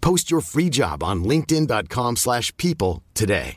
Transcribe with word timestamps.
Post 0.00 0.30
your 0.30 0.40
free 0.40 0.70
job 0.70 1.02
on 1.02 1.24
linkedin.com/people 1.24 2.16
slash 2.16 2.56
people 2.56 3.02
today. 3.14 3.56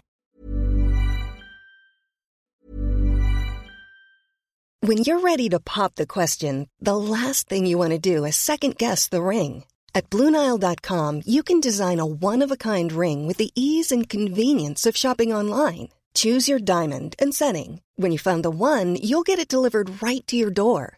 When 4.84 4.98
you're 4.98 5.20
ready 5.20 5.48
to 5.50 5.60
pop 5.60 5.94
the 5.94 6.08
question, 6.08 6.68
the 6.80 6.98
last 6.98 7.48
thing 7.48 7.68
you 7.68 7.78
want 7.78 7.92
to 7.92 8.00
do 8.00 8.26
is 8.26 8.36
second 8.36 8.78
guess 8.80 9.08
the 9.08 9.22
ring. 9.22 9.64
At 9.94 10.10
Bluenile.com, 10.10 11.22
you 11.26 11.44
can 11.44 11.60
design 11.60 12.00
a 12.00 12.06
one-of-a-kind 12.06 12.92
ring 12.92 13.28
with 13.28 13.38
the 13.38 13.52
ease 13.54 13.92
and 13.92 14.10
convenience 14.10 14.88
of 14.88 14.98
shopping 14.98 15.32
online. 15.32 15.90
Choose 16.16 16.50
your 16.50 16.58
diamond 16.60 17.16
and 17.20 17.32
setting. 17.36 17.82
When 17.96 18.12
you 18.12 18.18
find 18.18 18.44
the 18.44 18.50
one, 18.50 18.96
you'll 18.96 19.22
get 19.22 19.38
it 19.38 19.48
delivered 19.48 20.02
right 20.02 20.26
to 20.28 20.36
your 20.36 20.50
door. 20.50 20.98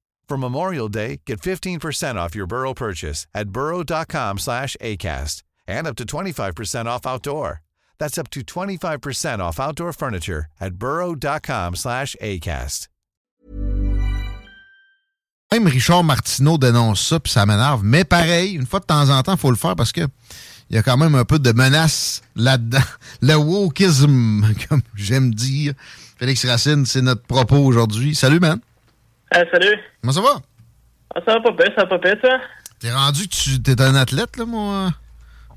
For 0.31 0.37
Memorial 0.37 0.87
Day, 0.87 1.19
get 1.25 1.41
15% 1.41 2.15
off 2.15 2.33
your 2.35 2.47
Burrow 2.47 2.73
purchase 2.73 3.27
at 3.33 3.49
burrow.com 3.49 4.39
slash 4.39 4.77
ACAST 4.79 5.43
and 5.67 5.85
up 5.85 5.97
to 5.97 6.05
25% 6.05 6.85
off 6.85 7.05
outdoor. 7.05 7.59
That's 7.99 8.17
up 8.17 8.29
to 8.29 8.39
25% 8.39 9.39
off 9.39 9.59
outdoor 9.59 9.91
furniture 9.91 10.45
at 10.61 10.75
burrow.com 10.75 11.75
slash 11.75 12.15
ACAST. 12.21 12.87
Même 15.51 15.67
Richard 15.67 16.05
Martineau 16.05 16.57
dénonce 16.57 17.05
ça, 17.05 17.19
puis 17.19 17.33
ça 17.33 17.45
m'énerve. 17.45 17.83
Mais 17.83 18.05
pareil, 18.05 18.53
une 18.53 18.65
fois 18.65 18.79
de 18.79 18.85
temps 18.85 19.09
en 19.09 19.21
temps, 19.23 19.33
il 19.33 19.37
faut 19.37 19.51
le 19.51 19.57
faire 19.57 19.75
parce 19.75 19.91
que 19.91 20.07
il 20.69 20.77
y 20.77 20.79
a 20.79 20.81
quand 20.81 20.95
même 20.95 21.15
un 21.15 21.25
peu 21.25 21.39
de 21.39 21.51
menace 21.51 22.21
là-dedans. 22.37 22.79
Le 23.21 23.35
wokisme, 23.35 24.45
comme 24.69 24.81
j'aime 24.95 25.33
dire. 25.33 25.73
Félix 26.17 26.45
Racine, 26.45 26.85
c'est 26.85 27.01
notre 27.01 27.23
propos 27.23 27.57
aujourd'hui. 27.57 28.15
Salut, 28.15 28.39
man. 28.39 28.61
Euh, 29.35 29.45
salut. 29.51 29.77
Comment 30.01 30.13
ça 30.13 30.21
va? 30.21 30.41
Ah, 31.15 31.19
ça 31.25 31.33
va 31.33 31.41
pas 31.41 31.51
bien, 31.51 31.65
ça 31.75 31.83
va 31.83 31.87
pas 31.87 31.97
bien, 31.97 32.15
toi? 32.17 32.39
T'es 32.79 32.91
rendu 32.91 33.27
que 33.27 33.33
tu 33.35 33.71
es 33.71 33.81
un 33.81 33.95
athlète, 33.95 34.37
là, 34.37 34.45
mon, 34.45 34.85
euh, 34.85 34.89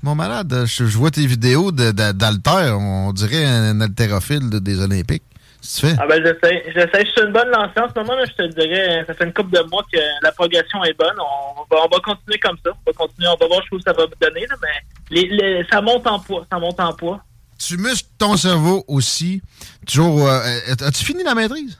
mon 0.03 0.15
malade. 0.15 0.63
Je, 0.65 0.85
je 0.85 0.97
vois 0.97 1.11
tes 1.11 1.25
vidéos 1.25 1.71
d'haltère. 1.71 2.77
On 2.79 3.11
dirait 3.13 3.45
un, 3.45 3.81
haltérophile 3.81 4.49
de- 4.49 4.59
des 4.59 4.79
Olympiques. 4.81 5.23
Qu'est-ce 5.61 5.81
que 5.81 5.87
tu 5.87 5.93
fais? 5.93 5.99
Ah 5.99 6.05
ben 6.07 6.21
j'essaie, 6.23 6.63
j'essaie, 6.75 7.05
je 7.05 7.09
suis 7.11 7.21
une 7.25 7.33
bonne 7.33 7.49
lancée 7.49 7.79
en 7.79 7.89
ce 7.89 7.99
moment, 7.99 8.13
là, 8.15 8.25
je 8.25 8.33
te 8.33 8.47
dirais, 8.53 9.03
ça 9.07 9.15
fait 9.15 9.23
une 9.25 9.33
couple 9.33 9.49
de 9.57 9.63
mois 9.71 9.83
que 9.91 9.97
la 10.21 10.31
progression 10.31 10.83
est 10.83 10.93
bonne, 10.93 11.15
on 11.19 11.61
va, 11.75 11.81
on 11.83 11.89
va 11.89 11.99
continuer 12.03 12.37
comme 12.37 12.55
ça, 12.63 12.69
on 12.71 12.91
va 12.91 12.93
continuer, 12.95 13.27
on 13.29 13.35
va 13.37 13.47
voir 13.47 13.61
où 13.71 13.79
ça 13.79 13.91
va 13.93 14.03
me 14.03 14.13
donner, 14.27 14.45
là, 14.47 14.55
mais 14.61 14.67
les, 15.09 15.27
les- 15.29 15.65
ça 15.71 15.81
monte 15.81 16.05
en 16.05 16.19
poids, 16.19 16.45
ça 16.51 16.59
monte 16.59 16.79
en 16.79 16.93
poids. 16.93 17.19
Tu 17.57 17.77
muscles 17.77 18.09
ton 18.19 18.37
cerveau 18.37 18.83
aussi. 18.87 19.41
Toujours. 19.87 20.27
euh, 20.29 20.39
As-tu 20.81 21.03
fini 21.03 21.23
la 21.23 21.33
maîtrise? 21.33 21.79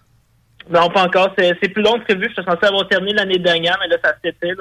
Non, 0.69 0.89
pas 0.89 1.03
encore, 1.03 1.31
c'est, 1.37 1.55
c'est 1.61 1.69
plus 1.69 1.83
long 1.83 1.99
que 1.99 2.05
prévu, 2.05 2.27
je 2.29 2.33
suis 2.33 2.43
censé 2.43 2.65
avoir 2.65 2.87
terminé 2.87 3.13
l'année 3.13 3.37
dernière, 3.37 3.77
mais 3.79 3.87
là, 3.87 3.97
ça 4.03 4.13
s'était, 4.23 4.53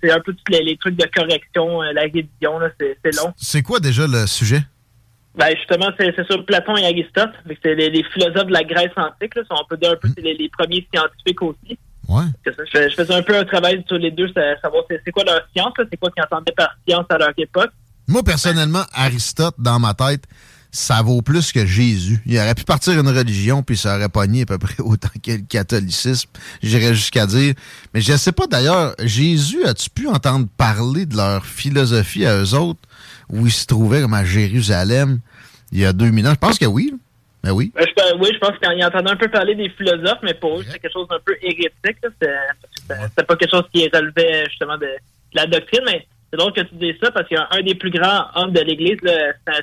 c'est, 0.00 0.12
un 0.12 0.20
peu 0.20 0.32
tous 0.32 0.52
les, 0.52 0.62
les 0.62 0.76
trucs 0.76 0.96
de 0.96 1.06
correction, 1.12 1.82
euh, 1.82 1.92
la 1.92 2.02
révision, 2.02 2.58
là, 2.60 2.68
c'est, 2.78 2.96
c'est 3.04 3.16
long. 3.16 3.32
C'est 3.36 3.62
quoi 3.62 3.80
déjà 3.80 4.06
le 4.06 4.26
sujet? 4.26 4.60
Ben 5.34 5.48
justement, 5.56 5.88
c'est 5.98 6.14
c'est 6.14 6.26
sur 6.26 6.44
Platon 6.44 6.76
et 6.76 6.84
Aristote. 6.84 7.30
C'est 7.62 7.74
les, 7.74 7.88
les 7.88 8.04
philosophes 8.04 8.48
de 8.48 8.52
la 8.52 8.64
Grèce 8.64 8.92
antique. 8.96 9.34
Là. 9.34 9.42
On 9.50 9.64
peut 9.64 9.78
dire 9.78 9.92
un 9.92 9.96
peu 9.96 10.08
c'est 10.14 10.20
les, 10.22 10.34
les 10.34 10.50
premiers 10.50 10.86
scientifiques 10.94 11.40
aussi. 11.40 11.78
Ouais. 12.06 12.24
Ça, 12.44 12.50
Je, 12.66 12.70
fais- 12.70 12.90
je 12.90 12.94
faisais 12.94 13.14
un 13.14 13.22
peu 13.22 13.34
un 13.38 13.44
travail 13.44 13.82
sur 13.88 13.96
les 13.96 14.10
deux, 14.10 14.28
savoir 14.60 14.84
c'est 14.90 15.00
c'est 15.02 15.10
quoi 15.10 15.24
leur 15.24 15.40
science, 15.56 15.72
là, 15.78 15.84
c'est 15.90 15.96
quoi 15.96 16.10
qu'ils 16.10 16.22
entendaient 16.22 16.52
par 16.52 16.76
science 16.86 17.06
à 17.08 17.16
leur 17.16 17.32
époque. 17.38 17.70
Moi, 18.08 18.22
personnellement, 18.22 18.82
Aristote, 18.92 19.54
dans 19.58 19.78
ma 19.78 19.94
tête, 19.94 20.24
ça 20.72 21.02
vaut 21.02 21.20
plus 21.20 21.52
que 21.52 21.66
Jésus. 21.66 22.20
Il 22.24 22.38
aurait 22.38 22.54
pu 22.54 22.64
partir 22.64 22.98
une 22.98 23.08
religion, 23.08 23.62
puis 23.62 23.76
ça 23.76 23.96
aurait 23.96 24.08
pogné 24.08 24.42
à 24.42 24.46
peu 24.46 24.58
près 24.58 24.80
autant 24.82 25.10
que 25.22 25.32
le 25.32 25.44
catholicisme. 25.46 26.30
J'irais 26.62 26.94
jusqu'à 26.94 27.26
dire. 27.26 27.54
Mais 27.92 28.00
je 28.00 28.16
sais 28.16 28.32
pas 28.32 28.46
d'ailleurs, 28.46 28.94
Jésus, 28.98 29.62
as-tu 29.64 29.90
pu 29.90 30.08
entendre 30.08 30.48
parler 30.56 31.04
de 31.04 31.16
leur 31.16 31.44
philosophie 31.44 32.24
à 32.24 32.38
eux 32.38 32.54
autres, 32.54 32.80
où 33.28 33.46
ils 33.46 33.52
se 33.52 33.66
trouvaient 33.66 34.00
comme 34.00 34.14
à 34.14 34.24
Jérusalem 34.24 35.20
il 35.72 35.80
y 35.80 35.84
a 35.84 35.92
2000 35.92 36.26
ans? 36.26 36.32
Je 36.32 36.38
pense 36.38 36.58
que 36.58 36.66
oui. 36.66 36.94
Ben 37.44 37.52
oui. 37.52 37.70
Ben, 37.74 37.84
je, 37.86 38.16
oui, 38.18 38.30
je 38.32 38.38
pense 38.38 38.56
qu'ils 38.58 38.84
entendaient 38.84 39.10
un 39.10 39.16
peu 39.16 39.28
parler 39.28 39.54
des 39.54 39.68
philosophes, 39.70 40.20
mais 40.22 40.34
pour 40.34 40.58
eux, 40.58 40.64
c'était 40.64 40.78
quelque 40.78 40.92
chose 40.92 41.08
d'un 41.08 41.18
peu 41.24 41.36
hérétique. 41.42 41.72
C'était 41.84 42.36
c'était 42.88 43.24
pas 43.26 43.36
quelque 43.36 43.50
chose 43.50 43.64
qui 43.74 43.88
relevait 43.92 44.46
justement 44.48 44.76
de, 44.76 44.86
de 44.86 45.34
la 45.34 45.46
doctrine, 45.46 45.82
mais 45.86 46.06
c'est 46.32 46.38
drôle 46.38 46.52
que 46.54 46.62
tu 46.62 46.74
dises 46.76 46.94
ça 47.02 47.10
parce 47.10 47.28
qu'il 47.28 47.36
y 47.36 47.40
a 47.40 47.46
un 47.50 47.62
des 47.62 47.74
plus 47.74 47.90
grands 47.90 48.24
hommes 48.34 48.52
de 48.52 48.60
l'Église, 48.60 48.96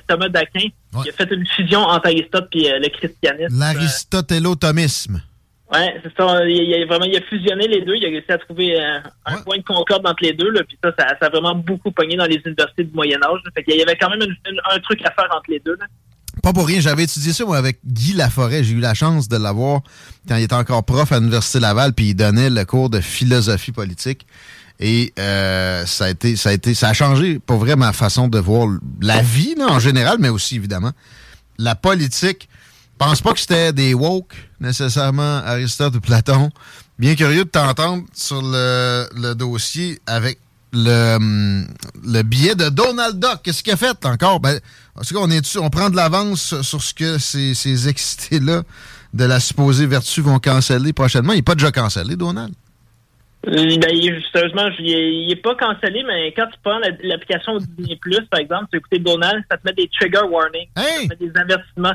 Thomas 0.06 0.28
d'Aquin, 0.28 0.68
qui 1.02 1.08
a 1.08 1.12
fait 1.12 1.28
une 1.34 1.44
fusion 1.46 1.80
entre 1.80 2.06
Aristote 2.06 2.48
et 2.54 2.78
le 2.78 2.88
christianisme. 2.88 3.58
L'aristotélotomisme. 3.58 5.20
Ouais, 5.72 6.00
c'est 6.02 6.12
ça. 6.16 6.44
Il, 6.48 6.56
il 6.56 6.82
a 6.82 6.86
vraiment 6.86 7.04
il 7.04 7.16
a 7.16 7.20
fusionné 7.22 7.68
les 7.68 7.82
deux. 7.84 7.94
Il 7.94 8.04
a 8.04 8.08
réussi 8.08 8.30
à 8.32 8.38
trouver 8.38 8.74
euh, 8.80 8.98
un 9.26 9.36
point 9.38 9.58
de 9.58 9.62
concorde 9.62 10.04
entre 10.06 10.22
les 10.22 10.32
deux. 10.32 10.50
Là, 10.50 10.62
puis 10.66 10.76
ça, 10.82 10.92
ça, 10.98 11.06
ça 11.20 11.26
a 11.26 11.28
vraiment 11.30 11.54
beaucoup 11.54 11.92
pogné 11.92 12.16
dans 12.16 12.24
les 12.26 12.40
universités 12.44 12.82
du 12.84 12.92
Moyen 12.92 13.18
Âge. 13.22 13.38
Fait 13.54 13.62
qu'il 13.62 13.76
y 13.76 13.82
avait 13.82 13.96
quand 13.96 14.10
même 14.10 14.20
une- 14.22 14.36
une- 14.52 14.60
un 14.68 14.78
truc 14.80 15.00
à 15.04 15.12
faire 15.12 15.28
entre 15.30 15.48
les 15.48 15.60
deux. 15.60 15.76
Là. 15.78 15.86
Pas 16.42 16.52
pour 16.52 16.66
rien, 16.66 16.80
j'avais 16.80 17.04
étudié 17.04 17.32
ça 17.32 17.44
moi 17.44 17.56
avec 17.58 17.78
Guy 17.86 18.14
Laforêt. 18.14 18.64
J'ai 18.64 18.74
eu 18.74 18.80
la 18.80 18.94
chance 18.94 19.28
de 19.28 19.36
l'avoir 19.36 19.82
quand 20.28 20.36
il 20.36 20.44
était 20.44 20.54
encore 20.54 20.84
prof 20.84 21.12
à 21.12 21.18
l'Université 21.18 21.60
Laval, 21.60 21.92
puis 21.92 22.06
il 22.10 22.14
donnait 22.14 22.50
le 22.50 22.64
cours 22.64 22.90
de 22.90 23.00
philosophie 23.00 23.72
politique. 23.72 24.26
Et 24.82 25.12
euh, 25.18 25.84
ça 25.84 26.06
a 26.06 26.08
été, 26.10 26.36
ça 26.36 26.48
a 26.48 26.52
été, 26.52 26.72
ça 26.74 26.88
a 26.88 26.92
changé 26.94 27.38
pour 27.38 27.58
vrai 27.58 27.76
ma 27.76 27.92
façon 27.92 28.28
de 28.28 28.38
voir 28.38 28.66
la 29.02 29.20
vie 29.20 29.54
là, 29.56 29.66
en 29.68 29.78
général, 29.78 30.16
mais 30.18 30.30
aussi 30.30 30.56
évidemment 30.56 30.92
la 31.58 31.74
politique. 31.74 32.48
Pense 32.96 33.20
pas 33.20 33.32
que 33.34 33.40
c'était 33.40 33.72
des 33.74 33.92
woke 33.94 34.34
nécessairement 34.58 35.38
Aristote 35.44 35.94
ou 35.96 36.00
Platon. 36.00 36.50
Bien 36.98 37.14
curieux 37.14 37.44
de 37.44 37.50
t'entendre 37.50 38.04
sur 38.14 38.40
le, 38.42 39.34
dossier 39.34 40.00
avec 40.06 40.38
le, 40.72 41.64
le 42.04 42.22
billet 42.22 42.54
de 42.54 42.68
Donald 42.70 43.18
Duck. 43.18 43.40
Qu'est-ce 43.42 43.62
qu'il 43.62 43.72
a 43.72 43.76
fait 43.76 44.04
encore? 44.06 44.40
Ben, 44.40 44.58
en 44.96 45.02
tout 45.02 45.14
cas, 45.14 45.20
on, 45.22 45.30
est 45.30 45.56
on 45.56 45.70
prend 45.70 45.90
de 45.90 45.96
l'avance 45.96 46.60
sur- 46.62 46.82
ce 46.82 46.94
que 46.94 47.18
ces, 47.18 47.54
ces 47.54 47.88
excités-là 47.88 48.62
de 49.12 49.24
la 49.24 49.40
supposée 49.40 49.86
vertu 49.86 50.20
vont 50.20 50.38
canceller 50.38 50.92
prochainement? 50.92 51.32
Il 51.32 51.36
n'est 51.36 51.42
pas 51.42 51.54
déjà 51.54 51.72
cancellé, 51.72 52.16
Donald. 52.16 52.52
Euh, 53.46 53.52
Ben, 53.52 53.90
je- 53.90 54.82
il 54.82 54.90
est, 54.92 55.14
il 55.24 55.32
est 55.32 55.42
pas 55.42 55.54
cancellé, 55.54 56.02
mais 56.06 56.32
quand 56.32 56.46
tu 56.46 56.58
prends 56.62 56.78
la- 56.78 56.90
l'application 57.02 57.56
Disney 57.56 57.96
Plus, 57.96 58.20
par 58.30 58.40
exemple, 58.40 58.66
tu 58.70 58.78
écouter 58.78 58.98
Donald, 58.98 59.42
ça 59.50 59.56
te 59.56 59.62
met 59.64 59.72
des 59.72 59.88
trigger 59.88 60.22
warnings. 60.30 60.68
Ça 60.76 60.82
te 61.16 61.22
met 61.22 61.30
des 61.30 61.40
avertissements. 61.40 61.94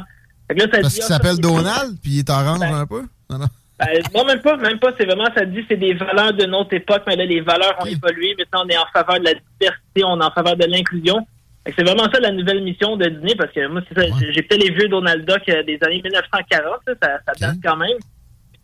Là, 0.49 0.55
ça 0.59 0.67
Parce 0.81 0.93
qu'il 0.93 1.03
ah, 1.03 1.07
s'appelle 1.07 1.37
Donald, 1.37 1.97
puis 2.01 2.11
il 2.13 2.19
est 2.19 2.29
orange 2.29 2.61
un 2.61 2.85
peu? 2.85 3.01
Non, 3.29 3.37
non. 3.39 3.47
Ben, 3.77 3.87
non, 4.15 4.25
même 4.25 4.41
pas, 4.41 4.55
même 4.57 4.79
pas. 4.79 4.91
C'est 4.97 5.05
vraiment, 5.05 5.27
ça 5.35 5.45
dit, 5.45 5.65
c'est 5.67 5.75
des 5.77 5.93
valeurs 5.93 6.33
de 6.33 6.45
notre 6.45 6.73
époque, 6.73 7.03
mais 7.07 7.15
là, 7.15 7.25
les 7.25 7.41
valeurs 7.41 7.75
ont 7.79 7.85
évolué. 7.85 8.33
Maintenant, 8.37 8.63
on 8.65 8.69
est 8.69 8.77
en 8.77 8.85
faveur 8.93 9.19
de 9.19 9.25
la 9.25 9.33
diversité, 9.33 10.03
on 10.03 10.19
est 10.19 10.23
en 10.23 10.31
faveur 10.31 10.55
de 10.55 10.65
l'inclusion. 10.65 11.27
C'est 11.65 11.83
vraiment 11.83 12.09
ça 12.11 12.19
la 12.19 12.31
nouvelle 12.31 12.63
mission 12.63 12.95
de 12.95 13.05
Disney, 13.09 13.35
parce 13.35 13.51
que 13.51 13.67
moi, 13.67 13.81
j'ai 13.91 14.43
fait 14.43 14.57
les 14.57 14.71
vieux 14.71 14.87
Donald 14.87 15.25
Duck 15.27 15.41
euh, 15.49 15.63
des 15.63 15.77
années 15.81 16.01
1940, 16.03 16.79
ça, 16.85 17.19
ça 17.25 17.33
date 17.39 17.55
quand 17.63 17.75
même. 17.75 17.97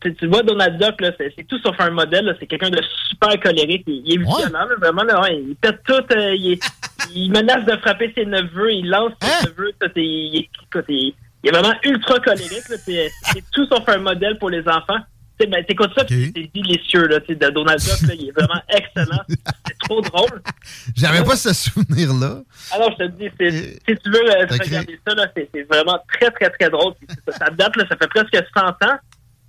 Tu, 0.02 0.28
vois 0.28 0.44
Donald 0.44 0.78
Duck, 0.80 0.96
c'est 1.18 1.48
tout 1.48 1.60
sauf 1.60 1.76
un 1.80 1.92
modèle. 1.92 2.36
C'est 2.40 2.48
quelqu'un 2.48 2.70
de 2.70 2.82
super 3.10 3.40
colérique. 3.40 3.84
Il, 3.88 4.14
est 4.14 4.18
violent, 4.18 4.68
vraiment. 4.80 5.04
il 5.28 5.56
pète 5.56 5.82
tout. 5.86 5.94
Euh, 6.16 6.36
il, 7.16 7.32
menace 7.32 7.66
de 7.66 7.78
frapper 7.78 8.12
ses 8.16 8.26
neveux. 8.26 8.74
Il 8.74 8.90
lance 8.90 9.14
ses 9.22 9.28
hein? 9.28 9.50
neveux. 9.58 9.72
il, 9.96 10.48
est 11.44 11.52
vraiment 11.52 11.74
ultra 11.84 12.20
colérique. 12.20 12.64
C'est 12.68 13.44
tout 13.52 13.66
sauf 13.68 13.88
un 13.88 14.00
modèle 14.00 14.38
pour 14.40 14.50
les 14.50 14.68
enfants. 14.68 15.00
Ben, 15.48 15.66
t'écoutes 15.66 15.92
ça, 15.96 16.06
c'est 16.08 16.52
délicieux, 16.54 17.08
là, 17.08 17.20
de 17.20 17.50
Donald 17.50 17.80
Duck, 17.80 18.08
là, 18.08 18.14
il 18.14 18.30
est 18.30 18.32
vraiment 18.32 18.62
excellent. 18.70 19.22
C'est 19.28 19.78
trop 19.80 20.02
drôle. 20.02 20.42
J'avais 20.96 21.24
pas 21.24 21.36
ce 21.36 21.54
souvenir-là. 21.54 22.42
Alors, 22.72 22.92
je 22.92 23.06
te 23.06 23.12
dis, 23.12 23.30
si 23.40 23.96
tu 23.98 24.10
veux 24.10 24.30
euh, 24.30 24.46
regarder 24.50 25.00
ça, 25.08 25.16
là, 25.16 25.28
c'est 25.36 25.64
vraiment 25.64 26.00
très, 26.14 26.30
très, 26.32 26.50
très 26.50 26.70
drôle. 26.70 26.94
Ça, 27.28 27.50
date, 27.50 27.76
là, 27.76 27.86
ça 27.90 27.96
fait 27.98 28.08
presque 28.08 28.36
100 28.56 28.68
ans. 28.68 28.98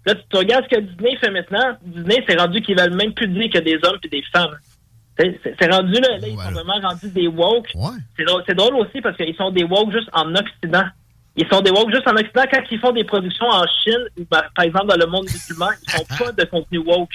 Là, 0.05 0.15
tu, 0.15 0.37
regardes 0.37 0.65
ce 0.65 0.77
que 0.77 0.81
Disney 0.81 1.17
fait 1.17 1.31
maintenant. 1.31 1.77
Disney, 1.83 2.25
c'est 2.29 2.39
rendu 2.39 2.61
qu'ils 2.61 2.79
veulent 2.79 2.95
même 2.95 3.13
plus 3.13 3.29
dire 3.29 3.51
que 3.51 3.59
des 3.59 3.79
hommes 3.85 3.99
et 4.03 4.09
des 4.09 4.23
femmes. 4.33 4.57
C'est 5.17 5.71
rendu, 5.71 5.93
là, 5.93 6.19
là 6.19 6.27
ils 6.27 6.37
sont 6.37 6.51
vraiment 6.51 6.81
rendus 6.89 7.11
des 7.11 7.29
woke. 7.29 7.69
C'est 8.17 8.25
drôle, 8.25 8.43
drôle 8.57 8.75
aussi 8.77 9.01
parce 9.01 9.17
qu'ils 9.17 9.37
sont 9.37 9.51
des 9.51 9.65
woke 9.65 9.93
juste 9.93 10.09
en 10.13 10.35
Occident. 10.35 10.85
Ils 11.37 11.47
sont 11.49 11.61
des 11.61 11.71
woke 11.71 11.91
juste 11.93 12.09
en 12.09 12.17
Occident. 12.17 12.43
Quand 12.51 12.63
ils 12.71 12.79
font 12.79 12.93
des 12.93 13.05
productions 13.05 13.47
en 13.47 13.65
Chine, 13.85 14.07
ben, 14.31 14.43
par 14.57 14.65
exemple 14.65 14.87
dans 14.87 14.97
le 14.97 15.07
monde 15.07 15.25
musulman, 15.25 15.69
ils 15.83 15.91
font 15.91 16.25
pas 16.25 16.33
de 16.33 16.45
contenu 16.45 16.79
woke. 16.79 17.11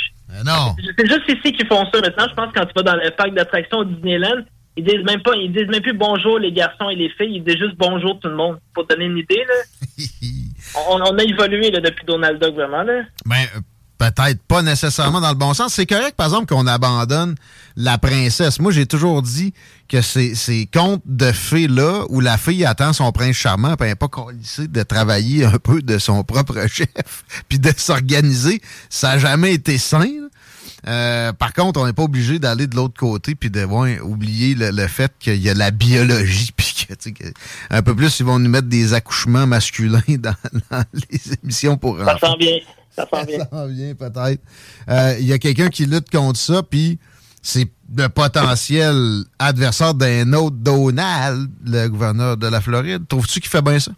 non. 0.46 0.76
C'est 0.98 1.08
juste 1.08 1.28
ici 1.28 1.54
qu'ils 1.54 1.68
font 1.68 1.84
ça 1.92 2.00
maintenant. 2.00 2.28
Je 2.30 2.36
pense 2.36 2.54
que 2.54 2.60
quand 2.60 2.66
tu 2.66 2.74
vas 2.76 2.84
dans 2.84 2.96
le 2.96 3.12
parc 3.12 3.34
d'attractions 3.34 3.84
Disneyland, 3.84 4.44
ils 4.78 4.84
disent 4.84 5.04
même 5.04 5.22
pas, 5.24 5.36
ils 5.36 5.52
disent 5.52 5.68
même 5.68 5.82
plus 5.82 5.94
bonjour 5.94 6.38
les 6.38 6.52
garçons 6.52 6.90
et 6.90 6.96
les 6.96 7.10
filles, 7.10 7.38
ils 7.38 7.44
disent 7.44 7.58
juste 7.58 7.76
bonjour 7.78 8.20
tout 8.20 8.30
le 8.30 8.36
monde. 8.36 8.60
Pour 8.74 8.86
donner 8.86 9.06
une 9.06 9.18
idée, 9.18 9.44
là. 9.48 9.56
on, 10.90 11.02
a 11.02 11.24
évolué 11.24 11.72
depuis 11.72 12.06
Donald 12.06 12.42
Duck, 12.42 12.56
vraiment, 12.56 12.84
là. 12.84 13.04
Ben, 13.26 13.46
euh, 13.56 13.60
peut-être 13.98 14.42
pas 14.44 14.62
nécessairement 14.62 15.22
dans 15.22 15.30
le 15.30 15.36
bon 15.36 15.54
sens. 15.54 15.74
C'est 15.74 15.86
correct, 15.86 16.16
par 16.16 16.28
exemple, 16.28 16.54
qu'on 16.54 16.68
abandonne 16.68 17.36
la 17.76 17.98
princesse. 17.98 18.60
Moi, 18.60 18.72
j'ai 18.72 18.86
toujours 18.86 19.22
dit 19.22 19.54
que 19.88 20.02
ces, 20.02 20.36
ces 20.36 20.68
contes 20.72 21.02
de 21.06 21.32
fées-là, 21.32 22.06
où 22.10 22.20
la 22.20 22.38
fille 22.38 22.66
attend 22.66 22.94
son 22.94 23.12
prince 23.12 23.36
charmant, 23.36 23.76
puis 23.76 23.90
elle 23.90 23.96
pas 23.96 24.08
lycée 24.32 24.68
de 24.68 24.84
travailler 24.84 25.46
un 25.46 25.58
peu 25.58 25.82
de 25.82 25.98
son 25.98 26.24
propre 26.24 26.68
chef, 26.68 27.24
puis 27.50 27.60
de 27.60 27.72
s'organiser, 27.76 28.62
ça 28.90 29.14
n'a 29.14 29.20
jamais 29.20 29.54
été 29.54 29.78
sain. 29.78 30.27
Euh, 30.86 31.34
par 31.34 31.54
contre, 31.54 31.80
on 31.80 31.86
n'est 31.86 31.94
pas 31.94 32.04
obligé 32.04 32.40
d'aller 32.40 32.68
de 32.68 32.76
l'autre 32.76 32.98
côté 32.98 33.34
puis 33.36 33.50
de 33.50 33.66
oublier 34.02 34.54
le, 34.56 34.88
fait 34.88 35.12
qu'il 35.20 35.42
y 35.42 35.50
a 35.50 35.54
la 35.54 35.72
biologie 35.72 36.52
puis 36.56 36.86
que, 37.14 37.24
un 37.70 37.82
peu 37.82 37.96
plus 37.96 38.20
ils 38.20 38.26
vont 38.26 38.40
nous 38.40 38.50
mettre 38.50 38.68
des 38.68 38.94
accouchements 38.94 39.48
masculins 39.48 40.02
dans, 40.08 40.36
les 40.94 41.34
émissions 41.44 41.78
pour 41.78 41.98
ça 42.00 42.18
Sent 42.20 42.38
bien. 42.38 42.58
Ça 42.92 43.08
sent 43.12 43.26
bien. 43.26 43.40
Ça 43.40 43.50
sent 43.52 43.74
bien 43.74 43.96
peut-être. 43.96 44.42
Euh, 44.90 45.16
il 45.20 45.26
y 45.26 45.34
a 45.34 45.40
quelqu'un 45.40 45.70
qui 45.70 45.86
lutte 45.86 46.10
contre 46.12 46.40
ça 46.40 46.62
puis 46.64 47.00
c'est 47.42 47.70
le 47.96 48.10
potentiel 48.10 49.24
adversaire 49.40 49.94
d'un 49.94 50.34
autre 50.34 50.58
Donald, 50.58 51.50
le 51.66 51.88
gouverneur 51.88 52.38
de 52.38 52.48
la 52.48 52.62
Floride. 52.62 53.08
Trouves-tu 53.08 53.40
qu'il 53.40 53.50
fait 53.50 53.62
bien 53.62 53.80
ça? 53.80 53.92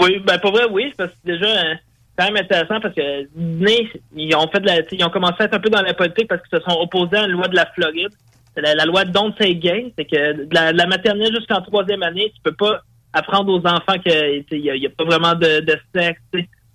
Oui, 0.00 0.18
ben 0.26 0.38
pour 0.38 0.52
vrai, 0.52 0.64
oui, 0.70 0.94
parce 0.96 1.10
que 1.10 1.16
déjà, 1.26 1.46
hein, 1.46 1.76
quand 2.20 2.32
même 2.32 2.44
intéressant 2.44 2.80
parce 2.80 2.94
que 2.94 3.26
Disney, 3.34 3.90
ils 4.14 4.34
ont 4.36 4.46
fait 4.48 4.62
ils 4.92 5.04
ont 5.04 5.10
commencé 5.10 5.36
à 5.40 5.44
être 5.44 5.54
un 5.54 5.58
peu 5.60 5.70
dans 5.70 5.80
la 5.80 5.94
politique 5.94 6.28
parce 6.28 6.42
qu'ils 6.42 6.58
se 6.58 6.64
sont 6.64 6.78
opposés 6.78 7.16
à 7.16 7.22
la 7.22 7.28
loi 7.28 7.48
de 7.48 7.56
la 7.56 7.66
Floride. 7.66 8.10
La, 8.56 8.84
loi 8.84 9.04
Don't 9.04 9.32
Say 9.40 9.54
Gay. 9.54 9.92
C'est 9.96 10.04
que 10.04 10.44
de 10.44 10.54
la, 10.54 10.86
maternelle 10.86 11.34
jusqu'en 11.34 11.62
troisième 11.62 12.02
année, 12.02 12.30
tu 12.34 12.42
peux 12.42 12.52
pas 12.52 12.82
apprendre 13.14 13.52
aux 13.52 13.66
enfants 13.66 13.98
qu'il 14.04 14.44
n'y 14.60 14.86
a, 14.86 14.90
pas 14.90 15.04
vraiment 15.04 15.34
de, 15.34 15.78
sexe. 15.94 16.20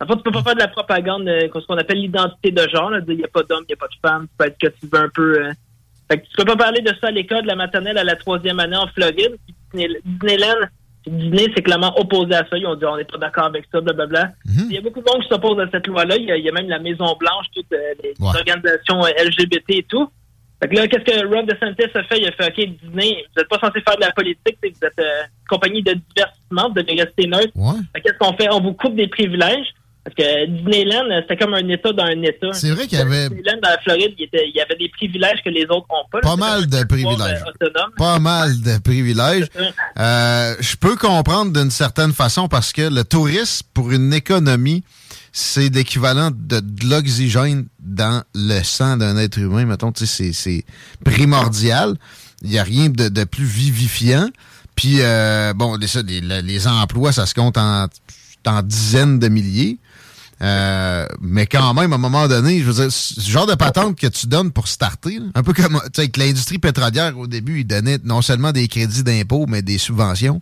En 0.01 0.07
fait, 0.07 0.15
tu 0.15 0.23
peux 0.23 0.31
pas 0.31 0.41
faire 0.41 0.55
de 0.55 0.59
la 0.59 0.67
propagande, 0.67 1.27
euh, 1.27 1.47
ce 1.53 1.65
qu'on 1.67 1.77
appelle 1.77 1.99
l'identité 1.99 2.51
de 2.51 2.67
genre. 2.69 2.91
Il 3.07 3.15
n'y 3.15 3.23
a 3.23 3.27
pas 3.27 3.43
d'homme, 3.43 3.63
il 3.63 3.67
n'y 3.67 3.73
a 3.73 3.77
pas 3.77 3.87
de 3.87 3.95
femme. 4.01 4.27
Tu 4.27 4.35
peux 4.37 4.45
être 4.45 4.57
que 4.57 4.67
tu 4.67 4.87
veux 4.91 4.99
un 4.99 5.09
peu. 5.09 5.41
Euh. 5.41 5.51
Fait 6.09 6.17
que 6.17 6.25
tu 6.25 6.35
peux 6.37 6.45
pas 6.45 6.55
parler 6.55 6.81
de 6.81 6.91
ça 6.99 7.07
à 7.07 7.11
l'école, 7.11 7.43
de 7.43 7.47
la 7.47 7.55
maternelle 7.55 7.97
à 7.97 8.03
la 8.03 8.15
troisième 8.15 8.59
année 8.59 8.77
en 8.77 8.87
Floride. 8.87 9.37
Disneyland, 9.73 10.67
Disney 11.07 11.51
c'est 11.55 11.61
clairement 11.61 11.97
opposé 11.99 12.33
à 12.33 12.45
ça. 12.49 12.57
Ils 12.57 12.65
ont 12.65 12.75
dit 12.75 12.85
on 12.85 12.97
n'est 12.97 13.05
pas 13.05 13.17
d'accord 13.17 13.45
avec 13.45 13.65
ça, 13.71 13.81
blablabla. 13.81 14.31
Mhm. 14.45 14.67
Il 14.69 14.73
y 14.73 14.77
a 14.77 14.81
beaucoup 14.81 15.01
de 15.01 15.05
monde 15.05 15.21
qui 15.21 15.29
s'oppose 15.29 15.59
à 15.59 15.69
cette 15.71 15.87
loi-là. 15.87 16.15
Il, 16.17 16.25
y 16.25 16.49
a 16.49 16.51
même 16.51 16.69
la 16.69 16.79
Maison 16.79 17.15
Blanche, 17.19 17.45
toutes 17.53 17.71
euh, 17.73 17.93
les 18.03 18.13
organisations 18.19 19.03
euh, 19.03 19.23
LGBT 19.23 19.69
et 19.69 19.83
tout. 19.83 20.09
Fait 20.61 20.69
que 20.69 20.75
là, 20.75 20.87
qu'est-ce 20.87 21.03
que 21.03 21.27
Rob 21.27 21.45
DeSantis 21.45 21.91
a 21.93 22.03
fait? 22.03 22.19
Il 22.19 22.27
a 22.27 22.31
fait 22.31 22.47
OK, 22.47 22.79
Disney, 22.81 23.23
vous 23.27 23.41
n'êtes 23.41 23.49
pas 23.49 23.59
censé 23.59 23.81
faire 23.81 23.97
de 23.97 24.01
la 24.01 24.11
politique, 24.11 24.57
vous 24.61 24.87
êtes 24.87 24.99
euh, 24.99 25.23
compagnie 25.49 25.83
de 25.83 25.93
divertissement, 25.93 26.69
vous 26.69 26.81
devez 26.81 27.01
rester 27.01 27.27
neutre. 27.27 27.53
Qu'est-ce 27.93 28.17
qu'on 28.17 28.35
fait? 28.37 28.47
On 28.51 28.61
vous 28.61 28.73
coupe 28.73 28.95
des 28.95 29.07
privilèges. 29.07 29.73
Parce 30.05 30.15
que 30.17 30.45
Disneyland, 30.45 31.05
c'était 31.21 31.35
comme 31.35 31.55
un 31.55 31.67
État 31.67 31.91
dans 31.91 32.03
un 32.03 32.21
État. 32.21 32.53
C'est 32.53 32.69
vrai 32.69 32.85
qu'il 32.85 32.99
y 32.99 33.01
avait. 33.01 33.27
Disneyland 33.27 33.57
dans 33.63 33.69
la 33.69 33.79
Floride, 33.79 34.13
il, 34.19 34.51
y 34.53 34.61
avait 34.61 34.75
des 34.75 34.89
privilèges 34.89 35.39
que 35.43 35.49
les 35.49 35.63
autres 35.63 35.87
n'ont 35.89 36.07
pas. 36.11 36.19
Pas 36.21 36.35
mal 36.35 36.67
de 36.67 36.83
privilèges. 36.83 37.41
Pas 37.97 38.19
mal 38.19 38.61
de 38.61 38.77
privilèges. 38.77 39.47
Euh, 39.97 40.55
je 40.59 40.75
peux 40.75 40.95
comprendre 40.95 41.51
d'une 41.53 41.71
certaine 41.71 42.13
façon 42.13 42.47
parce 42.47 42.71
que 42.71 42.83
le 42.83 43.03
tourisme, 43.03 43.65
pour 43.73 43.91
une 43.91 44.13
économie, 44.13 44.83
c'est 45.31 45.73
l'équivalent 45.73 46.29
de, 46.31 46.61
l'oxygène 46.87 47.65
dans 47.79 48.23
le 48.35 48.61
sang 48.61 48.97
d'un 48.97 49.17
être 49.17 49.39
humain. 49.39 49.65
Mettons, 49.65 49.91
c'est 49.95 50.65
primordial. 51.03 51.95
Il 52.43 52.51
n'y 52.51 52.59
a 52.59 52.63
rien 52.63 52.89
de, 52.89 53.23
plus 53.23 53.45
vivifiant. 53.45 54.29
Puis, 54.75 54.97
euh, 54.99 55.53
bon, 55.55 55.77
les, 55.77 56.41
les, 56.41 56.67
emplois, 56.67 57.11
ça 57.11 57.25
se 57.25 57.33
compte 57.33 57.57
en, 57.57 57.87
en 58.45 58.61
dizaines 58.61 59.17
de 59.17 59.29
milliers. 59.29 59.79
Euh, 60.41 61.05
mais 61.21 61.45
quand 61.45 61.73
même, 61.73 61.93
à 61.93 61.95
un 61.95 61.99
moment 61.99 62.27
donné, 62.27 62.59
je 62.59 62.65
veux 62.65 62.73
dire, 62.73 62.91
ce 62.91 63.29
genre 63.29 63.47
de 63.47 63.55
patente 63.55 63.97
que 63.97 64.07
tu 64.07 64.27
donnes 64.27 64.51
pour 64.51 64.67
starter, 64.67 65.19
un 65.33 65.43
peu 65.43 65.53
comme 65.53 65.79
avec 65.97 66.17
l'industrie 66.17 66.59
pétrolière 66.59 67.17
au 67.17 67.27
début, 67.27 67.61
ils 67.61 67.67
donnaient 67.67 67.99
non 68.03 68.21
seulement 68.21 68.51
des 68.51 68.67
crédits 68.67 69.03
d'impôt, 69.03 69.45
mais 69.47 69.61
des 69.61 69.77
subventions. 69.77 70.41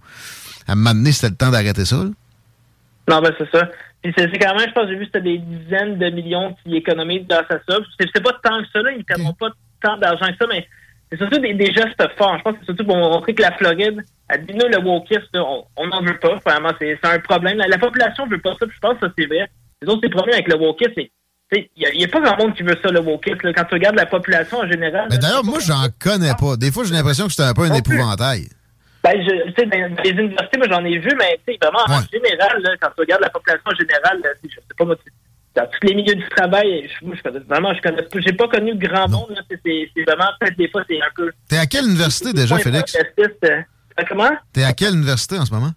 À 0.67 0.71
un 0.71 0.75
moment 0.75 0.95
donné, 0.95 1.11
c'était 1.11 1.29
le 1.29 1.35
temps 1.35 1.51
d'arrêter 1.51 1.85
ça. 1.85 1.97
Non, 1.97 3.21
ben 3.21 3.33
c'est 3.37 3.49
ça. 3.51 3.69
Puis 4.01 4.13
c'est 4.17 4.39
quand 4.39 4.55
même, 4.55 4.67
je 4.67 4.73
pense, 4.73 4.87
j'ai 4.87 4.95
vu 4.95 5.05
c'était 5.05 5.21
des 5.21 5.37
dizaines 5.37 5.97
de 5.97 6.09
millions 6.09 6.55
qui 6.63 6.75
économisent 6.75 7.27
grâce 7.27 7.49
à 7.49 7.59
ça. 7.67 7.77
C'est 7.99 8.23
pas 8.23 8.33
tant 8.43 8.61
que 8.61 8.67
ça, 8.73 8.81
là. 8.81 8.91
Ils 8.91 9.23
n'ont 9.23 9.33
pas 9.33 9.49
tant 9.81 9.97
d'argent 9.97 10.27
que 10.27 10.37
ça, 10.39 10.45
mais 10.49 10.67
c'est 11.09 11.17
surtout 11.17 11.37
des, 11.37 11.71
gestes 11.71 12.03
forts. 12.17 12.37
Je 12.37 12.43
pense 12.43 12.53
que 12.53 12.59
c'est 12.61 12.65
surtout 12.65 12.85
pour 12.85 12.97
montrer 12.97 13.35
que 13.35 13.41
la 13.41 13.51
Floride, 13.51 14.01
a 14.29 14.37
dit 14.37 14.53
nous, 14.53 14.67
le 14.67 14.79
wokisme, 14.79 15.37
on 15.75 15.87
n'en 15.87 16.01
veut 16.01 16.17
pas. 16.17 16.35
Vraiment, 16.45 16.71
c'est 16.79 16.97
un 17.03 17.19
problème. 17.19 17.57
La, 17.57 17.77
population 17.77 18.25
veut 18.25 18.39
pas 18.39 18.55
ça, 18.59 18.65
je 18.67 18.79
pense 18.79 18.95
que 18.99 19.07
ça, 19.07 19.13
c'est 19.17 19.25
vrai. 19.25 19.49
Les 19.83 19.89
autres, 19.91 20.01
c'est 20.03 20.09
problème 20.09 20.35
avec 20.35 20.47
le 20.47 20.55
wokisme, 20.55 20.93
c'est 20.95 21.11
il 21.51 21.97
n'y 21.97 22.03
a, 22.03 22.07
pas 22.07 22.19
grand 22.19 22.37
monde 22.37 22.55
qui 22.55 22.63
veut 22.63 22.77
ça, 22.81 22.89
le 22.89 22.99
wokisme. 22.99 23.53
Quand 23.53 23.65
tu 23.65 23.75
regardes 23.75 23.95
la 23.95 24.07
population 24.07 24.59
en 24.59 24.67
général. 24.67 25.07
Mais 25.11 25.19
d'ailleurs, 25.19 25.43
moi, 25.43 25.59
j'en 25.59 25.85
connais 25.99 26.33
pas. 26.39 26.55
Des 26.57 26.71
fois, 26.71 26.83
j'ai 26.83 26.93
l'impression 26.93 27.27
que 27.27 27.33
c'est 27.33 27.43
un 27.43 27.53
peu 27.53 27.63
un 27.63 27.73
épouvantail. 27.73 28.47
Ben, 29.03 29.21
je, 29.21 29.51
sais, 29.55 29.65
dans 29.65 30.01
les 30.03 30.11
universités, 30.11 30.57
moi, 30.57 30.67
j'en 30.69 30.83
ai 30.85 30.97
vu, 30.97 31.09
mais 31.19 31.39
vraiment, 31.61 31.83
en 31.87 32.01
général, 32.11 32.61
là, 32.63 32.71
quand 32.81 32.89
tu 32.95 33.01
regardes 33.01 33.21
la 33.21 33.29
population 33.29 33.69
en 33.69 33.75
général, 33.75 34.21
je 34.43 34.49
sais 34.49 34.61
pas, 34.77 34.85
moi, 34.85 34.95
dans 35.55 35.65
tous 35.65 35.87
les 35.87 35.93
milieux 35.93 36.15
du 36.15 36.27
travail, 36.29 36.89
je, 36.89 37.05
je 37.05 37.39
vraiment, 37.47 37.73
je 37.73 37.81
connais, 37.81 38.07
j'ai 38.15 38.33
pas 38.33 38.47
connu 38.47 38.75
grand 38.75 39.09
monde, 39.09 39.37
c'est, 39.49 39.89
vraiment, 40.07 40.31
peut-être 40.39 40.57
des 40.57 40.69
fois, 40.69 40.83
c'est 40.89 41.01
un 41.01 41.11
peu. 41.15 41.31
T'es 41.49 41.57
à 41.57 41.65
quelle 41.65 41.85
université 41.85 42.31
déjà, 42.31 42.57
Félix? 42.57 42.95
Euh, 43.43 43.61
comment? 44.07 44.31
T'es 44.53 44.63
à 44.63 44.73
quelle 44.73 44.95
université 44.95 45.37
en 45.37 45.45
ce 45.45 45.53
moment? 45.53 45.71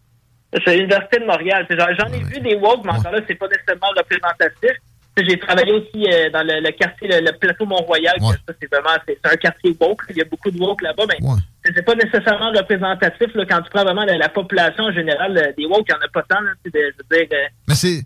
C'est 0.53 0.77
l'Université 0.77 1.19
de 1.19 1.27
Montréal. 1.27 1.67
J'en 1.71 2.13
ai 2.13 2.23
vu 2.23 2.41
des 2.41 2.55
woke, 2.55 2.85
mais 2.85 2.93
encore 2.93 3.13
là, 3.13 3.21
c'est 3.27 3.35
pas 3.35 3.49
nécessairement 3.49 3.89
représentatif. 3.97 4.73
J'ai 5.19 5.39
travaillé 5.39 5.73
aussi 5.73 6.07
euh, 6.13 6.29
dans 6.31 6.43
le, 6.43 6.71
quartier, 6.73 7.09
le, 7.09 7.33
plateau 7.39 7.65
Mont-Royal. 7.65 8.17
C'est 8.61 8.71
vraiment 8.71 8.97
c'est 9.09 9.19
un 9.25 9.37
quartier 9.37 9.75
woke. 9.81 10.03
Il 10.11 10.19
y 10.19 10.21
a 10.21 10.27
beaucoup 10.27 10.51
de 10.51 10.59
woke 10.59 10.83
là-bas, 10.83 11.05
mais 11.09 11.17
c'est 11.65 11.83
pas 11.83 11.95
nécessairement 11.95 12.51
représentatif 12.51 13.35
là, 13.35 13.47
quand 13.49 13.63
tu 13.63 13.71
prends 13.71 13.83
vraiment 13.83 14.05
la, 14.05 14.29
population 14.29 14.85
en 14.85 14.93
général. 14.93 15.37
Euh, 15.39 15.53
des 15.57 15.65
woke, 15.65 15.87
il 15.89 15.95
n'y 15.95 15.99
en 15.99 16.05
a 16.05 16.09
pas 16.13 16.23
tant. 16.23 16.41
Là, 16.43 16.51
je 16.63 16.71
veux 16.71 17.17
dire, 17.17 17.29
euh, 17.33 17.37
mais 17.67 17.75
c'est 17.75 18.05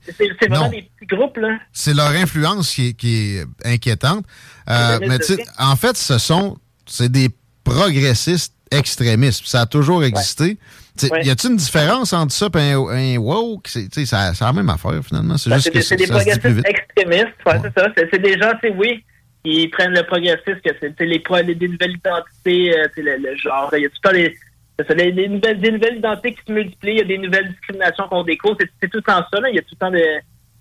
vraiment 0.49 0.69
des 0.69 0.83
petits 0.83 1.07
groupes. 1.07 1.39
C'est 1.73 1.95
leur 1.95 2.11
influence 2.11 2.73
qui 2.73 2.89
est, 2.89 2.93
qui 2.93 3.39
est 3.39 3.45
inquiétante. 3.65 4.25
mais 4.69 5.19
en 5.59 5.75
fait, 5.75 5.97
ce 5.97 6.19
sont 6.19 6.59
c'est 6.87 7.11
des 7.11 7.29
progressistes 7.65 8.55
extrémistes. 8.71 9.47
Ça 9.47 9.63
a 9.63 9.67
toujours 9.67 10.05
existé. 10.05 10.59
Y 11.03 11.31
a-t-il 11.31 11.51
une 11.51 11.57
différence 11.57 12.13
entre 12.13 12.33
ça 12.33 12.49
et 12.57 12.73
un, 12.73 13.19
woke? 13.19 13.69
C'est 13.69 14.13
la 14.13 14.53
même 14.53 14.69
affaire, 14.69 15.01
finalement. 15.05 15.37
C'est 15.37 15.51
ben, 15.51 15.57
juste 15.57 15.71
que 15.71 15.81
C'est 15.81 15.97
des 15.97 16.07
progressistes 16.07 16.67
extrémistes. 16.67 17.35
c'est 17.45 17.79
ça. 17.79 17.93
C'est 17.97 18.19
des 18.23 18.39
gens, 18.39 18.53
c'est 18.61 18.71
oui, 18.71 19.05
qui 19.45 19.69
prennent 19.69 19.95
le 19.95 20.03
progressiste, 20.05 20.61
que 20.65 20.71
c'est 20.81 21.01
les, 21.01 21.23
les, 21.45 21.55
des 21.55 21.69
nouvelles 21.69 21.97
identités, 21.97 22.79
euh, 22.79 22.89
le, 22.97 23.37
genre. 23.37 23.71
Il 23.77 23.83
y 23.83 23.87
a 23.87 23.89
tout 23.89 23.97
le 24.05 24.09
temps 24.09 24.95
des, 24.95 25.13
des, 25.13 25.29
nouvelles, 25.29 25.61
des 25.61 25.71
nouvelles 25.71 25.99
identités 25.99 26.35
qui 26.35 26.41
se 26.47 26.53
multiplient, 26.53 26.93
il 26.93 26.99
y 26.99 27.01
a 27.01 27.05
des 27.05 27.19
nouvelles 27.19 27.49
discriminations 27.49 28.09
qu'on 28.09 28.25
découvre. 28.25 28.57
C'est 28.81 28.89
tout 28.89 28.99
le 28.99 29.03
temps 29.03 29.25
ça. 29.33 29.49
Il 29.49 29.55
y 29.55 29.59
a 29.59 29.63
tout 29.63 29.77
le 29.81 29.91
temps 29.91 29.93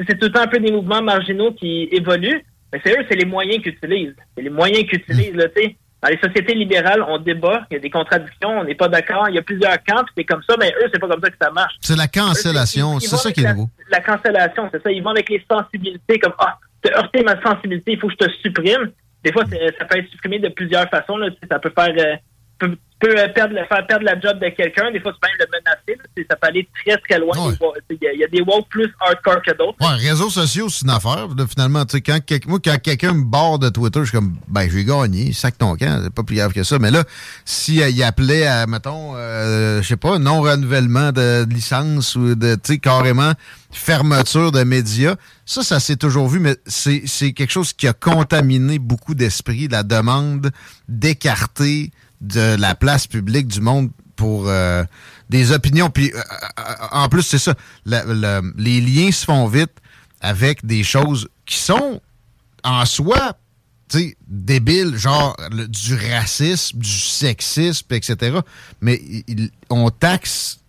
c'est 0.08 0.18
tout 0.18 0.28
le 0.28 0.32
temps 0.32 0.42
un 0.42 0.48
peu 0.48 0.60
des 0.60 0.72
mouvements 0.72 1.02
marginaux 1.02 1.52
qui 1.52 1.90
évoluent. 1.92 2.44
Mais 2.72 2.80
c'est 2.84 2.92
eux, 2.92 3.06
c'est 3.10 3.16
les 3.16 3.26
moyens 3.26 3.62
qu'ils 3.64 3.74
utilisent. 3.74 4.16
C'est 4.36 4.44
les 4.44 4.50
moyens 4.50 4.88
qu'ils 4.88 5.00
utilisent. 5.00 5.36
Là, 5.36 5.48
dans 6.02 6.10
les 6.10 6.18
sociétés 6.18 6.54
libérales, 6.54 7.04
on 7.08 7.18
débat, 7.18 7.66
il 7.70 7.74
y 7.74 7.78
a 7.78 7.80
des 7.80 7.90
contradictions, 7.90 8.60
on 8.60 8.64
n'est 8.64 8.76
pas 8.76 8.88
d'accord, 8.88 9.28
il 9.28 9.36
y 9.36 9.38
a 9.38 9.42
plusieurs 9.42 9.84
camps, 9.84 10.04
c'est 10.16 10.24
comme 10.24 10.42
ça, 10.50 10.56
mais 10.58 10.74
eux, 10.82 10.90
c'est 10.94 11.00
pas 11.00 11.08
comme 11.10 11.22
ça 11.22 11.30
que 11.30 11.38
ça 11.42 11.52
marche. 11.52 11.74
C'est 11.82 11.98
la 11.98 12.08
cancellation, 12.08 13.00
c'est 13.00 13.18
ça 13.18 13.32
qui 13.32 13.44
est 13.44 13.54
nouveau. 13.54 13.70
La 13.92 14.00
cancellation, 14.00 14.70
c'est 14.72 14.82
ça. 14.82 14.92
Ils 14.92 15.04
vont 15.04 15.10
avec 15.10 15.30
les 15.30 15.44
sensibilités, 15.50 16.20
comme 16.20 16.34
Ah, 16.40 16.58
tu 16.82 16.92
as 16.92 17.00
heurté 17.00 17.24
ma 17.24 17.42
sensibilité, 17.42 17.94
il 17.94 18.00
faut 18.00 18.08
que 18.08 18.14
je 18.14 18.28
te 18.28 18.32
supprime. 18.42 18.92
Des 19.24 19.34
fois, 19.34 19.44
ça 19.44 19.86
peut 19.86 19.98
être 19.98 20.10
supprimé 20.10 20.40
de 20.40 20.48
plusieurs 20.48 20.90
façons. 20.90 21.18
Là. 21.18 21.28
Ça 21.50 21.60
peut 21.60 21.74
faire 21.78 21.94
euh, 21.98 22.16
peut 22.60 22.78
euh, 23.08 23.28
perdre, 23.30 23.56
faire 23.56 23.88
perdre 23.88 24.04
la 24.04 24.20
job 24.20 24.40
de 24.40 24.50
quelqu'un. 24.50 24.92
Des 24.92 25.00
fois, 25.00 25.14
tu 25.14 25.20
peux 25.22 25.28
même 25.28 25.38
le 25.40 25.58
menacer. 25.58 26.26
ça 26.30 26.36
peut 26.36 26.48
aller 26.48 26.68
très, 26.84 26.98
très 26.98 27.20
loin. 27.20 27.34
Il 27.90 27.98
y, 28.02 28.24
a 28.24 28.28
des 28.28 28.42
woke 28.42 28.68
plus 28.70 28.92
hardcore 29.00 29.42
que 29.42 29.52
d'autres. 29.52 29.78
Ouais, 29.80 29.96
réseaux 29.96 30.30
sociaux, 30.30 30.68
c'est 30.70 30.84
une 30.84 30.92
affaire. 30.92 31.28
finalement, 31.50 31.84
quand, 32.06 32.20
moi, 32.48 32.60
quand 32.64 32.78
quelqu'un 32.82 33.14
me 33.14 33.24
barre 33.24 33.60
de 33.60 33.70
Twitter, 33.70 34.00
je 34.02 34.06
suis 34.06 34.18
comme, 34.18 34.36
ben, 34.48 34.70
j'ai 34.70 34.84
gagné, 34.84 35.32
sac 35.32 35.58
ton 35.58 35.76
camp, 35.76 36.02
c'est 36.04 36.14
pas 36.14 36.24
plus 36.24 36.36
grave 36.36 36.52
que 36.52 36.64
ça. 36.64 36.78
Mais 36.78 36.92
là, 36.92 37.04
s'il 37.46 37.80
il 37.80 38.04
appelait 38.04 38.46
à, 38.46 38.68
mettons, 38.68 39.14
euh, 39.16 39.82
je 39.82 39.88
sais 39.88 39.98
pas, 39.98 40.20
non-renouvellement 40.20 41.12
de 41.12 41.46
licence 41.50 42.16
ou 42.16 42.36
de, 42.36 42.56
tu 42.56 42.74
sais, 42.74 42.78
carrément 42.80 43.32
fermeture 43.72 44.52
de 44.52 44.64
médias, 44.64 45.16
ça, 45.46 45.64
ça 45.64 45.80
s'est 45.80 45.96
toujours 45.96 46.28
vu, 46.28 46.40
mais 46.40 46.58
c'est 46.66 47.34
quelque 47.34 47.52
chose 47.52 47.72
qui 47.72 47.88
a 47.88 47.94
contaminé 47.94 48.80
beaucoup 48.80 49.16
d'esprits, 49.16 49.68
la 49.68 49.84
demande 49.84 50.52
d'écarter 50.88 51.92
de 52.22 52.60
la 52.60 52.76
place 52.76 52.89
publique 53.10 53.48
du 53.48 53.62
monde 53.62 53.90
pour 54.16 54.50
euh, 54.50 54.84
des 55.30 55.52
opinions. 55.52 55.90
Puis 55.90 56.12
euh, 56.14 56.18
euh, 56.20 56.74
en 56.92 57.08
plus, 57.08 57.24
c'est 57.24 57.40
ça, 57.40 57.56
les 57.86 58.82
liens 58.82 59.12
se 59.12 59.26
font 59.26 59.48
vite 59.48 59.72
avec 60.20 60.66
des 60.66 60.84
choses 60.84 61.30
qui 61.46 61.56
sont 61.56 62.02
en 62.64 62.86
soi 62.86 63.38
débiles, 64.28 64.98
genre 64.98 65.36
du 65.52 65.96
racisme, 65.96 66.78
du 66.78 66.90
sexisme, 66.90 67.88
etc. 67.92 68.40
Mais 68.82 69.02
on 69.70 69.90
taxe 69.90 70.60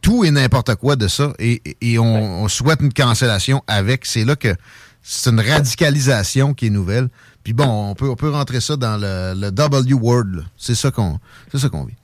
tout 0.00 0.24
et 0.24 0.30
n'importe 0.30 0.74
quoi 0.76 0.94
de 0.94 1.08
ça 1.08 1.32
et, 1.40 1.98
on, 1.98 2.46
souhaite 2.48 2.80
une 2.80 2.92
cancellation 2.92 3.64
avec. 3.66 4.06
C'est 4.06 4.24
là 4.24 4.36
que 4.36 4.54
c'est 5.02 5.30
une 5.30 5.40
radicalisation 5.40 6.54
qui 6.54 6.66
est 6.66 6.70
nouvelle. 6.70 7.08
Puis 7.48 7.54
bon, 7.54 7.64
on 7.64 7.94
peut, 7.94 8.10
on 8.10 8.14
peut 8.14 8.28
rentrer 8.28 8.60
ça 8.60 8.76
dans 8.76 9.00
le, 9.00 9.50
W 9.50 9.94
word. 9.94 10.44
C'est 10.58 10.74
ça 10.74 10.90
qu'on 10.90 11.18
c'est 11.50 11.56
ça 11.56 11.70
qu'on 11.70 11.84
vit. 11.84 11.94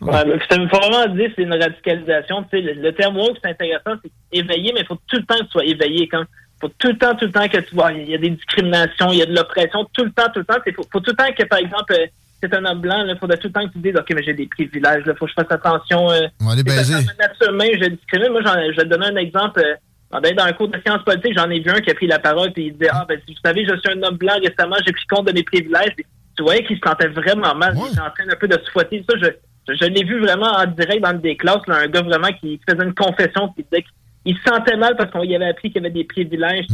Ouais, 0.00 0.24
faut 0.50 0.76
vraiment 0.76 1.06
dire 1.14 1.30
c'est 1.36 1.42
une 1.42 1.54
radicalisation. 1.54 2.42
Tu 2.50 2.58
sais, 2.58 2.74
le, 2.74 2.92
terme 2.92 3.16
woke, 3.16 3.36
c'est 3.40 3.50
intéressant, 3.50 3.92
c'est 4.02 4.10
éveillé, 4.32 4.72
mais 4.74 4.80
il 4.80 4.86
faut 4.86 4.98
tout 5.06 5.18
le 5.18 5.22
temps 5.22 5.38
que 5.38 5.44
tu 5.44 5.50
sois 5.50 5.64
éveillé. 5.66 6.08
Il 6.12 6.26
faut 6.60 6.68
tout 6.80 6.88
le 6.88 6.98
temps, 6.98 7.14
tout 7.14 7.26
le 7.26 7.30
temps 7.30 7.46
que 7.46 7.58
tu 7.58 7.76
vois, 7.76 7.92
il 7.92 8.10
y 8.10 8.14
a 8.16 8.18
des 8.18 8.30
discriminations, 8.30 9.12
il 9.12 9.18
y 9.18 9.22
a 9.22 9.26
de 9.26 9.36
l'oppression, 9.36 9.86
tout 9.92 10.02
le 10.02 10.10
temps, 10.10 10.26
tout 10.34 10.40
le 10.40 10.44
temps. 10.44 10.58
Il 10.66 10.74
faut, 10.74 10.84
faut, 10.90 10.98
tout 10.98 11.12
le 11.12 11.16
temps 11.16 11.32
que, 11.32 11.44
par 11.44 11.60
exemple, 11.60 11.92
euh, 11.92 12.06
c'est 12.42 12.52
un 12.52 12.64
homme 12.64 12.80
blanc, 12.80 13.04
il 13.06 13.16
faudrait 13.20 13.36
tout 13.36 13.46
le 13.46 13.52
temps 13.52 13.68
que 13.68 13.74
tu 13.74 13.78
dises, 13.78 13.94
OK, 13.96 14.12
mais 14.16 14.24
j'ai 14.24 14.34
des 14.34 14.48
privilèges, 14.48 15.04
il 15.06 15.14
faut 15.14 15.26
que 15.26 15.30
je 15.30 15.40
fasse 15.40 15.52
attention. 15.52 16.10
Euh, 16.10 16.26
on 16.40 16.46
va 16.46 16.52
aller 16.54 16.64
baiser. 16.64 16.94
je 16.94 17.88
discrimine. 17.88 18.32
Moi, 18.32 18.42
je 18.42 18.76
vais 18.76 18.82
te 18.82 18.88
donner 18.88 19.06
un 19.06 19.16
exemple. 19.16 19.60
Euh, 19.64 19.76
dans 20.10 20.44
un 20.44 20.52
cours 20.52 20.68
de 20.68 20.80
sciences 20.80 21.02
politiques, 21.04 21.36
j'en 21.36 21.50
ai 21.50 21.60
vu 21.60 21.70
un 21.70 21.80
qui 21.80 21.90
a 21.90 21.94
pris 21.94 22.06
la 22.06 22.18
parole 22.18 22.50
et 22.56 22.62
il 22.62 22.72
disait 22.72 22.90
Ah, 22.92 23.04
ben, 23.08 23.20
si 23.26 23.34
vous 23.34 23.40
savez, 23.44 23.66
je 23.66 23.76
suis 23.76 23.90
un 23.90 24.02
homme 24.02 24.16
blanc 24.16 24.34
récemment, 24.42 24.76
j'ai 24.84 24.92
pris 24.92 25.06
compte 25.06 25.26
de 25.26 25.32
mes 25.32 25.42
privilèges. 25.42 25.94
tu 26.36 26.42
voyais 26.42 26.64
qu'il 26.64 26.76
se 26.76 26.82
sentait 26.86 27.08
vraiment 27.08 27.54
mal. 27.54 27.74
Il 27.76 27.92
était 27.92 28.00
en 28.00 28.10
train 28.10 28.28
un 28.30 28.36
peu 28.36 28.48
de 28.48 28.58
se 28.64 28.70
fouetter. 28.70 29.04
Ça, 29.08 29.16
je, 29.18 29.74
je, 29.74 29.84
l'ai 29.84 30.04
vu 30.04 30.18
vraiment 30.20 30.50
en 30.50 30.66
direct 30.66 31.02
dans 31.02 31.12
des 31.12 31.36
classes, 31.36 31.66
là, 31.66 31.80
un 31.82 31.88
gars 31.88 32.02
vraiment 32.02 32.32
qui 32.40 32.58
faisait 32.68 32.84
une 32.84 32.94
confession 32.94 33.48
qui 33.48 33.64
disait 33.64 33.84
qu'il 34.24 34.36
se 34.36 34.42
sentait 34.44 34.76
mal 34.76 34.96
parce 34.96 35.10
qu'on 35.10 35.22
lui 35.22 35.36
avait 35.36 35.48
appris 35.48 35.70
qu'il 35.70 35.82
y 35.82 35.84
avait 35.84 35.94
des 35.94 36.04
privilèges, 36.04 36.66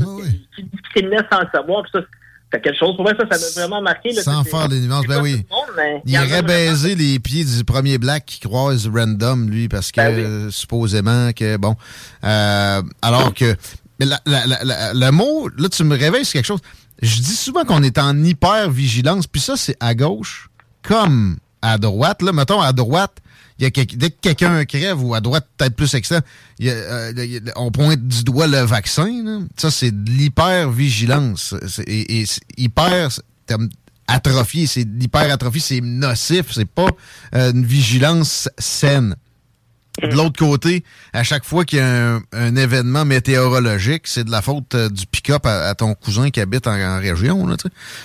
qu'il 0.55 0.69
discriminait 0.69 1.25
sans 1.33 1.41
le 1.41 1.49
savoir. 1.53 1.85
ça, 1.93 2.01
quelque 2.61 2.79
chose. 2.79 2.97
Pour 2.97 3.05
moi, 3.05 3.13
ça, 3.19 3.39
ça 3.39 3.61
m'a 3.61 3.67
vraiment 3.67 3.83
marqué. 3.83 4.13
Sans 4.13 4.45
faire 4.45 4.69
des 4.69 4.81
nuances, 4.81 5.07
ben 5.07 5.21
oui. 5.21 5.45
il 6.07 6.19
aurait 6.19 6.43
baisé 6.43 6.95
les 6.95 7.19
pieds 7.19 7.45
du 7.45 7.65
premier 7.65 7.99
black 7.99 8.25
qui 8.27 8.41
croise 8.41 8.89
random, 8.93 9.49
lui, 9.49 9.69
parce 9.69 9.93
que 9.93 10.01
ben 10.01 10.51
supposément 10.51 11.33
que, 11.33 11.57
bon. 11.57 11.77
Euh, 12.25 12.83
alors 13.03 13.35
que. 13.35 13.57
Mais 14.01 14.07
le 14.27 15.11
mot, 15.11 15.49
là, 15.57 15.69
tu 15.69 15.85
me 15.85 15.97
réveilles 15.97 16.25
sur 16.25 16.35
quelque 16.35 16.47
chose. 16.47 16.61
Je 17.03 17.17
dis 17.17 17.37
souvent 17.37 17.65
qu'on 17.65 17.83
est 17.83 17.99
en 17.99 18.23
hyper-vigilance, 18.23 19.27
puis 19.27 19.41
ça, 19.41 19.57
c'est 19.57 19.77
à 19.81 19.95
gauche 19.95 20.49
comme 20.83 21.37
à 21.63 21.79
droite. 21.79 22.23
Là, 22.23 22.33
mettons, 22.33 22.61
à 22.61 22.73
droite, 22.73 23.19
y 23.61 23.67
a 23.67 23.71
dès 23.71 24.11
que 24.11 24.21
quelqu'un 24.21 24.65
crève, 24.65 25.03
ou 25.03 25.15
à 25.15 25.21
droite, 25.21 25.47
peut-être 25.57 25.77
plus 25.77 25.95
extrême, 25.95 26.23
euh, 26.63 27.41
on 27.57 27.71
pointe 27.71 28.07
du 28.07 28.25
doigt 28.25 28.47
le 28.47 28.61
vaccin. 28.61 29.47
Ça, 29.57 29.71
c'est 29.71 29.93
de 30.05 30.11
l'hyper-vigilance. 30.11 31.55
Et, 31.87 32.25
hyper, 32.57 33.11
atrophié, 34.09 34.67
c'est 34.67 34.85
l'hyper-atrophie, 34.85 35.61
c'est 35.61 35.81
nocif, 35.81 36.47
c'est 36.53 36.69
pas 36.69 36.89
euh, 37.35 37.53
une 37.53 37.65
vigilance 37.65 38.49
saine. 38.59 39.17
De 40.03 40.13
l'autre 40.17 40.37
côté, 40.41 40.83
à 41.13 41.23
chaque 41.23 41.45
fois 41.45 41.65
qu'il 41.65 41.79
y 41.79 41.83
a 41.83 42.19
un, 42.33 42.57
événement 42.57 43.05
météorologique, 43.05 44.09
c'est 44.09 44.25
de 44.25 44.31
la 44.33 44.43
faute 44.43 44.75
euh, 44.75 44.89
du 44.89 45.07
pick-up 45.07 45.47
à, 45.47 45.73
ton 45.77 45.95
cousin 45.95 46.31
qui 46.31 46.41
habite 46.41 46.67
en, 46.67 46.99
région, 46.99 47.47
là, 47.47 47.57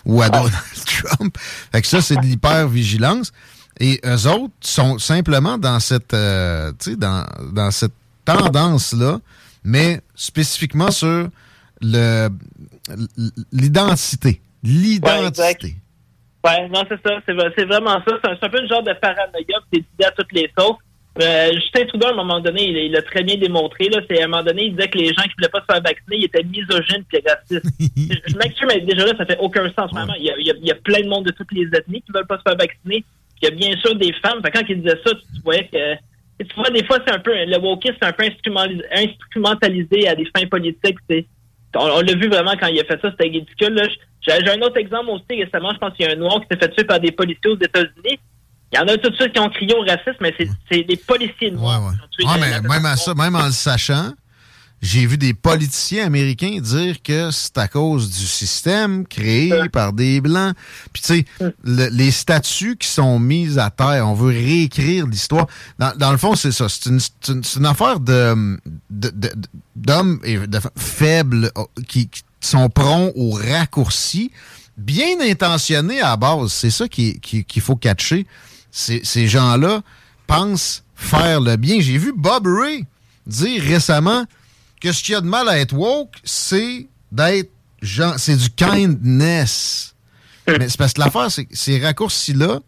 ou 0.06 0.22
à 0.22 0.30
Donald 0.30 0.54
Trump. 0.86 1.36
Fait 1.72 1.82
que 1.82 1.88
ça, 1.88 2.00
c'est 2.02 2.18
de 2.18 2.22
l'hyper-vigilance. 2.22 3.32
Et 3.80 4.00
eux 4.06 4.28
autres 4.28 4.54
sont 4.62 5.00
simplement 5.00 5.58
dans 5.58 5.80
cette, 5.80 6.14
euh, 6.14 6.72
dans, 6.98 7.26
dans 7.54 7.72
cette 7.72 7.94
tendance-là, 8.26 9.20
mais 9.64 10.02
spécifiquement 10.16 10.92
sur 10.92 11.30
le 11.82 12.30
l'identité. 13.52 14.42
L'identité. 14.64 15.76
Ouais, 16.44 16.68
non, 16.70 16.84
c'est 16.90 17.00
ça. 17.06 17.20
C'est 17.26 17.66
vraiment 17.66 18.02
ça. 18.08 18.20
C'est 18.24 18.46
un, 18.46 18.50
peu 18.50 18.62
le 18.62 18.68
genre 18.68 18.84
de 18.84 18.94
paranoïa 18.94 19.60
qui 19.72 19.86
est 20.00 20.06
à 20.06 20.12
toutes 20.12 20.32
les 20.32 20.52
sauces. 20.58 20.78
Euh, 21.22 21.52
Justin 21.54 21.86
Trudeau, 21.86 22.08
à 22.08 22.12
un 22.12 22.16
moment 22.16 22.40
donné, 22.40 22.86
il 22.86 22.92
l'a 22.92 23.02
très 23.02 23.24
bien 23.24 23.36
démontré. 23.36 23.90
Là, 23.90 24.00
c'est 24.10 24.22
à 24.22 24.26
un 24.26 24.28
moment 24.28 24.44
donné, 24.44 24.66
il 24.66 24.76
disait 24.76 24.88
que 24.88 24.98
les 24.98 25.08
gens 25.08 25.24
qui 25.24 25.30
ne 25.30 25.34
voulaient 25.38 25.50
pas 25.50 25.60
se 25.60 25.74
faire 25.74 25.82
vacciner, 25.82 26.18
ils 26.18 26.26
étaient 26.26 26.44
misogynes 26.44 27.04
et 27.12 27.24
racistes. 27.28 27.66
je 28.28 28.38
m'excuse, 28.38 28.68
mais 28.70 28.80
déjà 28.82 29.06
là, 29.06 29.14
ça 29.18 29.26
fait 29.26 29.38
aucun 29.40 29.66
sens. 29.78 29.92
Vraiment. 29.92 30.14
Il, 30.18 30.26
y 30.26 30.32
a, 30.32 30.38
il, 30.38 30.66
y 30.66 30.72
a, 30.72 30.76
plein 30.76 31.02
de 31.02 31.10
monde 31.10 31.26
de 31.26 31.32
toutes 31.32 31.52
les 31.52 31.68
ethnies 31.78 32.02
qui 32.02 32.12
ne 32.12 32.18
veulent 32.18 32.28
pas 32.28 32.38
se 32.38 32.44
faire 32.44 32.58
vacciner. 32.58 33.04
Il 33.42 33.46
y 33.46 33.48
a 33.48 33.52
bien 33.52 33.78
sûr 33.80 33.96
des 33.96 34.14
femmes. 34.14 34.42
quand 34.42 34.62
il 34.68 34.82
disait 34.82 35.00
ça, 35.06 35.12
tu 35.14 35.42
voyais 35.44 35.68
que. 35.68 35.96
Tu 36.44 36.56
vois, 36.56 36.70
des 36.70 36.86
fois, 36.86 36.98
c'est 37.06 37.14
un 37.14 37.20
peu. 37.20 37.32
Le 37.34 37.58
wokisme, 37.58 37.96
c'est 38.02 38.08
un 38.08 38.14
peu 38.14 38.26
instrumentalisé 38.92 40.08
à 40.08 40.16
des 40.16 40.26
fins 40.26 40.48
politiques. 40.48 40.98
On, 41.76 42.02
l'a 42.02 42.14
vu 42.14 42.30
vraiment 42.30 42.54
quand 42.60 42.68
il 42.68 42.80
a 42.80 42.84
fait 42.86 43.00
ça, 43.02 43.12
c'était 43.12 43.30
ridicule. 43.30 43.82
J'ai 44.22 44.50
un 44.50 44.62
autre 44.62 44.78
exemple 44.78 45.10
aussi 45.10 45.44
récemment. 45.44 45.72
Je 45.74 45.78
pense 45.78 45.94
qu'il 45.94 46.06
y 46.06 46.10
a 46.10 46.14
un 46.14 46.16
noir 46.16 46.40
qui 46.42 46.48
s'est 46.52 46.60
fait 46.60 46.70
tuer 46.74 46.84
par 46.84 47.00
des 47.00 47.12
policiers 47.12 47.52
aux 47.52 47.60
États-Unis. 47.60 48.20
Il 48.72 48.78
y 48.78 48.80
en 48.80 48.88
a 48.88 48.98
tout 48.98 49.10
de 49.10 49.16
suite 49.16 49.34
qui 49.34 49.40
ont 49.40 49.50
crié 49.50 49.74
au 49.74 49.82
racisme, 49.82 50.18
mais 50.22 50.34
c'est 50.72 50.84
des 50.84 50.98
policiers 50.98 51.52
noirs. 51.52 51.82
Ouais, 51.82 51.90
ouais. 51.90 52.26
Ah, 52.28 52.38
mais 52.40 52.62
même 52.68 52.86
à 52.86 52.96
ça, 52.96 53.14
même 53.16 53.36
en 53.36 53.46
le 53.46 53.52
sachant, 53.52 54.12
j'ai 54.82 55.06
vu 55.06 55.18
des 55.18 55.34
politiciens 55.34 56.06
américains 56.06 56.60
dire 56.62 57.02
que 57.02 57.32
c'est 57.32 57.58
à 57.58 57.68
cause 57.68 58.10
du 58.10 58.26
système 58.26 59.06
créé 59.06 59.52
par 59.74 59.92
des 59.92 60.22
Blancs. 60.22 60.56
Puis 60.94 61.02
tu 61.02 61.26
sais, 61.44 61.54
les 61.64 62.12
statuts 62.12 62.78
qui 62.78 62.88
sont 62.88 63.20
mis 63.20 63.60
à 63.60 63.70
terre, 63.72 64.08
on 64.08 64.14
veut 64.14 64.30
réécrire 64.30 65.06
l'histoire. 65.06 65.48
Dans, 65.78 66.12
le 66.12 66.18
fond, 66.18 66.36
c'est 66.36 66.54
ça. 66.54 66.68
C'est 66.70 66.90
une, 66.90 67.66
affaire 67.66 68.00
de 68.00 68.58
d'hommes 69.76 70.20
de, 70.24 70.60
faibles 70.78 71.52
oh, 71.56 71.68
qui, 71.88 72.10
sont 72.42 72.70
prompts 72.70 73.12
au 73.16 73.32
raccourci, 73.32 74.32
bien 74.78 75.20
intentionnés 75.20 76.00
à 76.00 76.16
base. 76.16 76.54
C'est 76.54 76.72
ça 76.72 76.88
qu'il 76.88 77.62
faut 77.62 77.76
catcher. 77.76 78.26
Ces 78.72 79.28
gens-là 79.28 79.82
pensent 80.26 80.84
faire 80.96 81.42
le 81.42 81.58
bien. 81.58 81.82
J'ai 81.82 81.98
vu 81.98 82.14
Bob 82.16 82.48
Ray 82.48 82.86
dire 83.28 83.62
récemment 83.62 84.26
que 84.80 84.92
ce 84.92 85.04
qu'il 85.04 85.14
y 85.14 85.16
a 85.16 85.22
de 85.22 85.28
mal 85.28 85.48
à 85.50 85.60
être 85.60 85.74
woke, 85.74 86.16
c'est 86.24 86.88
d'être 87.12 87.52
genre, 87.82 88.16
c'est 88.18 88.36
du 88.36 88.50
kindness. 88.50 89.96
Mais 90.48 90.70
c'est 90.70 90.78
parce 90.78 90.94
que 90.94 91.02
l'affaire, 91.02 91.30
c'est 91.32 91.46
que 91.46 91.56
ces 91.56 91.80
raccourcis-là 91.80 92.60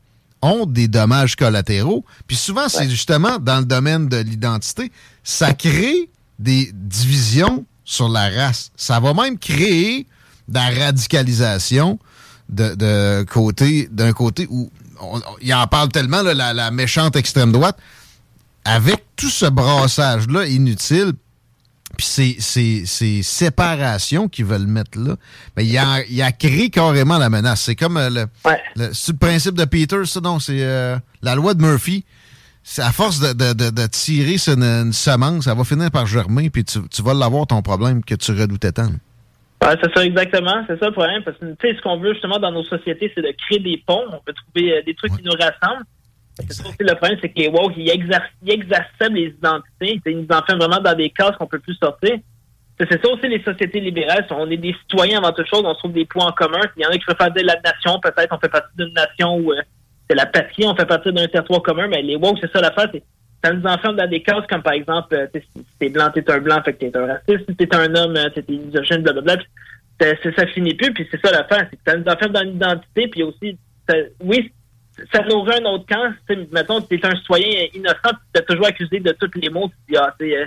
ont 0.42 0.66
des 0.66 0.88
dommages 0.88 1.36
collatéraux. 1.36 2.06
Puis 2.28 2.36
souvent, 2.36 2.68
c'est 2.70 2.90
justement 2.90 3.38
dans 3.40 3.60
le 3.60 3.66
domaine 3.66 4.08
de 4.08 4.18
l'identité, 4.18 4.92
ça 5.24 5.54
crée 5.54 6.10
des 6.40 6.72
divisions 6.74 7.66
sur 7.84 8.10
la 8.10 8.30
race. 8.30 8.72
Ça 8.76 9.00
va 9.00 9.14
même 9.14 9.38
créer 9.38 10.08
de 10.48 10.54
la 10.56 10.70
radicalisation 10.86 12.00
de, 12.50 13.24
côté, 13.24 13.88
d'un 13.92 14.14
côté 14.14 14.48
où 14.50 14.72
il 15.42 15.54
en 15.54 15.66
parle 15.68 15.90
tellement, 15.90 16.22
la, 16.22 16.54
la 16.54 16.72
méchante 16.72 17.16
extrême 17.16 17.52
droite. 17.52 17.78
Avec 18.64 19.04
tout 19.16 19.30
ce 19.30 19.48
brassage-là 19.48 20.46
inutile, 20.46 21.14
puis 22.02 22.42
ces, 22.86 23.24
séparations 23.24 24.28
qu'ils 24.28 24.46
veulent 24.46 24.68
mettre 24.68 24.98
là, 25.00 25.16
mais 25.56 25.66
il 25.66 25.78
a, 25.78 26.04
il 26.10 26.22
a 26.22 26.32
créé 26.32 26.70
carrément 26.70 27.18
la 27.18 27.30
menace. 27.30 27.62
C'est 27.62 27.76
comme 27.76 27.98
euh, 27.98 28.10
le, 28.10 28.26
le, 28.76 29.18
principe 29.20 29.56
de 29.56 29.66
Peter, 29.66 30.04
ça, 30.06 30.20
non? 30.20 30.40
C'est 30.40 30.64
euh, 30.64 30.98
la 31.22 31.36
loi 31.36 31.54
de 31.54 31.62
Murphy. 31.62 32.06
À 32.78 32.92
force 32.92 33.20
de, 33.20 33.34
de, 33.34 33.88
tirer 33.88 34.36
une, 34.48 34.94
semence, 34.94 35.46
ça 35.46 35.56
va 35.56 35.64
finir 35.64 35.90
par 35.90 36.06
germer, 36.06 36.52
puis 36.52 36.64
tu, 36.64 37.02
vas 37.02 37.14
l'avoir 37.16 37.48
ton 37.48 37.64
problème 37.64 38.04
que 38.04 38.14
tu 38.14 38.32
redoutais 38.32 38.72
tant. 38.72 38.90
Ouais, 39.64 39.76
c'est 39.82 39.92
ça, 39.96 40.06
exactement. 40.06 40.64
C'est 40.68 40.80
ça 40.80 40.88
le 40.88 40.92
problème. 40.92 41.24
Parce 41.24 41.38
que, 41.38 41.46
tu 41.46 41.56
sais, 41.62 41.76
ce 41.76 41.82
qu'on 41.82 42.00
veut 42.00 42.14
justement 42.14 42.38
dans 42.38 42.52
nos 42.52 42.64
sociétés, 42.64 43.12
c'est 43.16 43.22
de 43.22 43.34
créer 43.46 43.60
des 43.60 43.82
ponts. 43.86 44.06
On 44.12 44.20
peut 44.24 44.34
trouver 44.34 44.74
euh, 44.74 44.82
des 44.86 44.94
trucs 44.94 45.16
qui 45.16 45.24
nous 45.24 45.34
rassemblent. 45.34 45.86
C'est 46.40 46.54
ça 46.54 46.64
aussi 46.68 46.78
le 46.80 46.96
problème, 46.96 47.20
c'est 47.22 47.30
que 47.30 47.40
les 47.40 47.50
woke, 47.50 47.74
ils, 47.78 47.90
exacerbent 47.90 49.16
les 49.16 49.28
identités. 49.28 50.02
Ils 50.06 50.18
nous 50.18 50.28
enferment 50.36 50.66
vraiment 50.66 50.82
dans 50.82 50.96
des 50.96 51.10
cases 51.10 51.36
qu'on 51.38 51.48
peut 51.48 51.60
plus 51.60 51.76
sortir. 51.76 52.18
C'est 52.80 53.04
ça 53.04 53.12
aussi 53.12 53.28
les 53.28 53.44
sociétés 53.44 53.80
libérales. 53.80 54.26
On 54.32 54.50
est 54.50 54.58
des 54.58 54.74
citoyens 54.82 55.20
avant 55.20 55.32
toute 55.34 55.48
chose. 55.48 55.62
On 55.64 55.76
trouve 55.76 55.94
des 55.94 56.06
points 56.06 56.28
en 56.28 56.32
commun. 56.32 56.62
Il 56.78 56.84
y 56.84 56.86
en 56.86 56.90
a 56.90 56.94
qui 56.94 57.06
préfèrent 57.06 57.32
dire 57.32 57.46
la 57.46 57.60
nation. 57.62 58.00
Peut-être 58.00 58.34
on 58.34 58.40
fait 58.40 58.50
partie 58.50 58.76
d'une 58.78 58.94
nation 58.94 59.36
où 59.36 59.52
euh, 59.52 59.62
c'est 60.10 60.16
la 60.16 60.26
patrie. 60.26 60.66
On 60.66 60.76
fait 60.76 60.86
partie 60.86 61.12
d'un 61.12 61.28
territoire 61.28 61.62
commun. 61.62 61.88
Mais 61.88 62.02
les 62.02 62.16
woke, 62.16 62.40
c'est 62.42 62.52
ça 62.52 62.60
l'affaire. 62.60 62.90
Ça 63.44 63.54
nous 63.54 63.64
enferme 63.66 63.98
dans 63.98 64.10
des 64.10 64.24
cases 64.24 64.48
comme 64.50 64.64
par 64.64 64.74
exemple, 64.74 65.14
euh, 65.14 65.28
si 65.34 65.66
t'es 65.80 65.90
blanc, 65.90 66.10
t'es 66.14 66.30
un 66.32 66.40
blanc, 66.40 66.62
fait 66.64 66.74
que 66.74 66.80
t'es 66.80 66.98
un 66.98 67.06
raciste. 67.06 67.50
Si 67.50 67.56
t'es 67.56 67.76
un 67.76 67.94
homme, 67.94 68.16
euh, 68.16 68.30
t'es 68.30 68.44
misogyne, 68.48 69.04
blablabla. 69.04 69.38
Ça, 70.00 70.16
ça 70.36 70.48
finit 70.48 70.74
plus. 70.74 70.92
Puis 70.94 71.08
c'est 71.12 71.24
ça. 71.24 71.46
C'est 71.50 71.76
que 71.76 71.82
ça 71.86 71.98
nous 71.98 72.12
enferme 72.12 72.32
dans 72.32 72.42
l'identité. 72.42 73.08
Puis 73.10 73.22
aussi, 73.22 73.58
oui, 74.24 74.52
ça 75.12 75.24
nourrit 75.24 75.56
un 75.56 75.66
autre 75.66 75.86
camp. 75.88 76.14
Mettons, 76.52 76.82
tu 76.82 76.96
es 76.96 77.06
un 77.06 77.16
citoyen 77.16 77.68
innocent, 77.74 78.18
tu 78.34 78.42
es 78.42 78.46
toujours 78.46 78.68
accusé 78.68 79.00
de 79.00 79.12
tous 79.14 79.30
les 79.36 79.50
mots. 79.50 79.68
Tu 79.70 79.94
dis, 79.94 79.98
ah, 79.98 80.14
euh, 80.22 80.46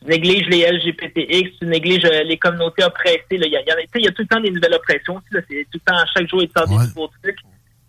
tu 0.00 0.08
négliges 0.08 0.46
les 0.48 0.70
LGBTX, 0.70 1.58
tu 1.60 1.66
négliges 1.66 2.04
euh, 2.04 2.24
les 2.24 2.38
communautés 2.38 2.84
oppressées. 2.84 3.22
Il 3.30 3.44
y, 3.46 3.56
a, 3.56 3.60
y, 3.60 4.06
a 4.08 4.10
tout 4.12 4.22
le 4.22 4.26
temps 4.26 4.40
des 4.40 4.50
nouvelles 4.50 4.74
oppressions. 4.74 5.20
C'est 5.30 5.66
tout 5.70 5.78
le 5.86 5.92
temps, 5.92 6.04
chaque 6.14 6.28
jour, 6.28 6.42
il 6.42 6.50
sort 6.56 6.66
des 6.66 6.74
nouveaux 6.74 7.10
trucs. 7.22 7.38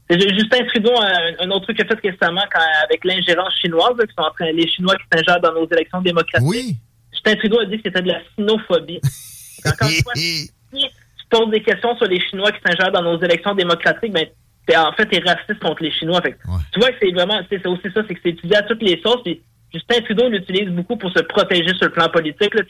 Justin 0.09 0.65
Trudeau, 0.67 0.93
un, 0.99 1.45
un 1.45 1.51
autre 1.51 1.63
truc 1.65 1.77
qu'il 1.77 1.85
a 1.85 1.95
fait 1.95 2.09
récemment 2.09 2.43
quand, 2.53 2.61
avec 2.83 3.03
l'ingérence 3.05 3.55
chinoise, 3.59 3.95
qui 3.97 4.13
sont 4.15 4.23
en 4.23 4.31
train, 4.31 4.51
les 4.51 4.67
Chinois 4.67 4.95
qui 4.95 5.05
s'ingèrent 5.11 5.41
dans 5.41 5.53
nos 5.53 5.67
élections 5.69 6.01
démocratiques. 6.01 6.47
Oui. 6.47 6.75
Justin 7.11 7.35
Trudeau 7.35 7.59
a 7.61 7.65
dit 7.65 7.77
que 7.77 7.83
c'était 7.85 8.01
de 8.01 8.09
la 8.09 8.19
sinophobie. 8.35 8.99
Encore 9.65 9.87
une 9.87 10.03
fois, 10.03 10.13
si 10.15 10.51
tu 10.73 11.25
poses 11.29 11.49
des 11.49 11.63
questions 11.63 11.95
sur 11.97 12.05
les 12.07 12.19
Chinois 12.19 12.51
qui 12.51 12.59
s'ingèrent 12.65 12.91
dans 12.91 13.01
nos 13.01 13.19
élections 13.21 13.55
démocratiques, 13.55 14.11
ben, 14.11 14.27
en 14.71 14.93
fait, 14.93 15.05
t'es 15.05 15.19
raciste 15.19 15.59
contre 15.59 15.83
les 15.83 15.91
Chinois. 15.91 16.21
Fait. 16.21 16.37
Tu 16.71 16.79
vois 16.79 16.89
que 16.89 16.95
c'est 17.01 17.11
vraiment, 17.11 17.39
c'est 17.49 17.65
aussi 17.67 17.89
ça, 17.93 18.01
c'est 18.07 18.13
que 18.13 18.19
c'est 18.23 18.29
utilisé 18.29 18.55
à 18.55 18.63
toutes 18.63 18.81
les 18.81 18.99
sauces. 19.01 19.21
Puis 19.23 19.41
Justin 19.73 20.01
Trudeau 20.01 20.29
l'utilise 20.29 20.69
beaucoup 20.69 20.97
pour 20.97 21.11
se 21.11 21.21
protéger 21.23 21.73
sur 21.75 21.85
le 21.85 21.91
plan 21.91 22.09
politique. 22.09 22.53
Là, 22.53 22.61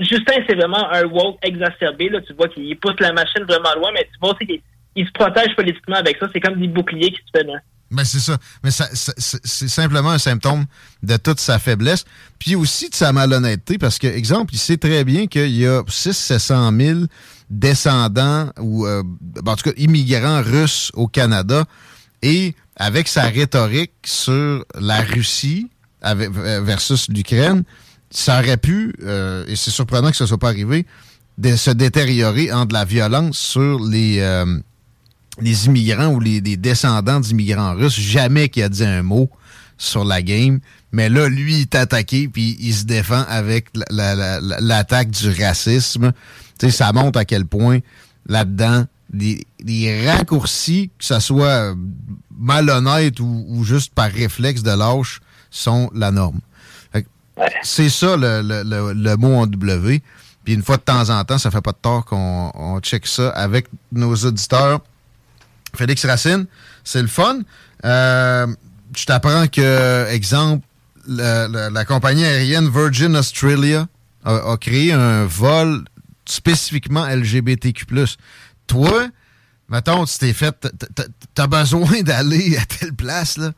Justin, 0.00 0.42
c'est 0.48 0.54
vraiment 0.54 0.90
un 0.92 1.04
woke 1.04 1.38
exacerbé. 1.42 2.08
Là. 2.08 2.20
Tu 2.20 2.32
vois 2.34 2.48
qu'il 2.48 2.76
pousse 2.78 3.00
la 3.00 3.12
machine 3.12 3.42
vraiment 3.44 3.74
loin, 3.76 3.90
mais 3.92 4.04
tu 4.04 4.18
vois 4.20 4.34
aussi 4.34 4.46
qu'il 4.46 5.06
se 5.06 5.12
protège 5.12 5.54
politiquement 5.56 5.96
avec 5.96 6.18
ça. 6.18 6.28
C'est 6.32 6.40
comme 6.40 6.60
des 6.60 6.68
boucliers 6.68 7.10
qui 7.10 7.20
se 7.26 7.38
fait 7.38 7.46
Mais 7.90 8.04
c'est 8.04 8.20
ça. 8.20 8.36
Mais 8.62 8.70
ça, 8.70 8.86
c'est 8.92 9.68
simplement 9.68 10.10
un 10.10 10.18
symptôme 10.18 10.66
de 11.02 11.16
toute 11.16 11.40
sa 11.40 11.58
faiblesse. 11.58 12.04
Puis 12.38 12.54
aussi 12.54 12.90
de 12.90 12.94
sa 12.94 13.12
malhonnêteté, 13.12 13.78
parce 13.78 13.98
que, 13.98 14.06
exemple, 14.06 14.54
il 14.54 14.58
sait 14.58 14.76
très 14.76 15.04
bien 15.04 15.26
qu'il 15.26 15.56
y 15.56 15.66
a 15.66 15.82
600 15.88 16.70
000 16.78 17.00
descendants 17.50 18.50
ou, 18.60 18.86
euh, 18.86 19.02
en 19.46 19.56
tout 19.56 19.70
cas, 19.70 19.76
immigrants 19.76 20.42
russes 20.42 20.90
au 20.94 21.08
Canada. 21.08 21.64
Et 22.22 22.54
avec 22.76 23.08
sa 23.08 23.22
rhétorique 23.24 23.92
sur 24.04 24.64
la 24.78 25.00
Russie 25.00 25.68
euh, 26.04 26.60
versus 26.62 27.08
l'Ukraine, 27.08 27.64
ça 28.10 28.40
aurait 28.40 28.56
pu, 28.56 28.94
euh, 29.02 29.44
et 29.46 29.56
c'est 29.56 29.70
surprenant 29.70 30.10
que 30.10 30.16
ce 30.16 30.26
soit 30.26 30.38
pas 30.38 30.48
arrivé, 30.48 30.86
de 31.36 31.54
se 31.54 31.70
détériorer 31.70 32.52
en 32.52 32.64
de 32.66 32.72
la 32.72 32.84
violence 32.84 33.38
sur 33.38 33.78
les, 33.84 34.44
les 35.40 35.66
immigrants 35.66 36.08
ou 36.08 36.18
les, 36.18 36.40
descendants 36.40 37.20
d'immigrants 37.20 37.74
russes. 37.74 37.98
Jamais 37.98 38.48
qu'il 38.48 38.64
a 38.64 38.68
dit 38.68 38.84
un 38.84 39.02
mot 39.02 39.30
sur 39.76 40.04
la 40.04 40.20
game. 40.20 40.58
Mais 40.90 41.08
là, 41.08 41.28
lui, 41.28 41.54
il 41.54 41.60
est 41.60 41.74
attaqué, 41.76 42.26
puis 42.26 42.56
il 42.58 42.74
se 42.74 42.84
défend 42.84 43.24
avec 43.28 43.68
l'attaque 43.90 45.10
du 45.10 45.30
racisme 45.30 46.12
sais, 46.66 46.70
ça 46.70 46.92
montre 46.92 47.18
à 47.18 47.24
quel 47.24 47.46
point 47.46 47.80
là-dedans, 48.26 48.84
les, 49.12 50.06
raccourcis, 50.06 50.90
que 50.98 51.04
ce 51.04 51.18
soit 51.20 51.46
euh, 51.46 51.74
malhonnête 52.38 53.20
ou, 53.20 53.64
juste 53.64 53.94
par 53.94 54.10
réflexe 54.10 54.62
de 54.62 54.70
lâche, 54.70 55.20
sont 55.50 55.90
la 55.94 56.10
norme. 56.10 56.40
C'est 57.62 57.88
ça 57.88 58.16
le, 58.16 58.42
le, 58.42 58.92
le, 58.92 59.16
mot 59.16 59.36
en 59.36 59.46
W. 59.46 60.02
Puis 60.44 60.54
une 60.54 60.62
fois 60.64 60.76
de 60.76 60.82
temps 60.82 61.08
en 61.10 61.24
temps, 61.24 61.38
ça 61.38 61.52
fait 61.52 61.60
pas 61.60 61.70
de 61.70 61.78
tort 61.80 62.04
qu'on 62.04 62.50
on 62.54 62.80
check 62.80 63.06
ça 63.06 63.28
avec 63.30 63.66
nos 63.92 64.14
auditeurs. 64.16 64.80
Félix 65.76 66.04
Racine, 66.04 66.46
c'est 66.82 67.02
le 67.02 67.06
fun. 67.06 67.40
Euh, 67.84 68.46
je 68.96 69.04
t'apprends 69.04 69.46
que, 69.46 70.06
exemple, 70.10 70.66
la, 71.06 71.84
compagnie 71.84 72.24
aérienne 72.24 72.68
Virgin 72.68 73.16
Australia 73.16 73.86
a, 74.24 74.56
créé 74.60 74.92
un 74.92 75.24
vol 75.24 75.84
spécifiquement 76.30 77.06
LGBTQ+. 77.06 77.86
Toi, 78.66 79.08
mettons, 79.68 80.04
tu 80.04 80.18
t'es 80.18 80.32
fait, 80.32 80.54
t'as 81.34 81.46
besoin 81.46 82.02
d'aller 82.02 82.56
à 82.56 82.64
telle 82.66 82.94
place, 82.94 83.36
là. 83.36 83.52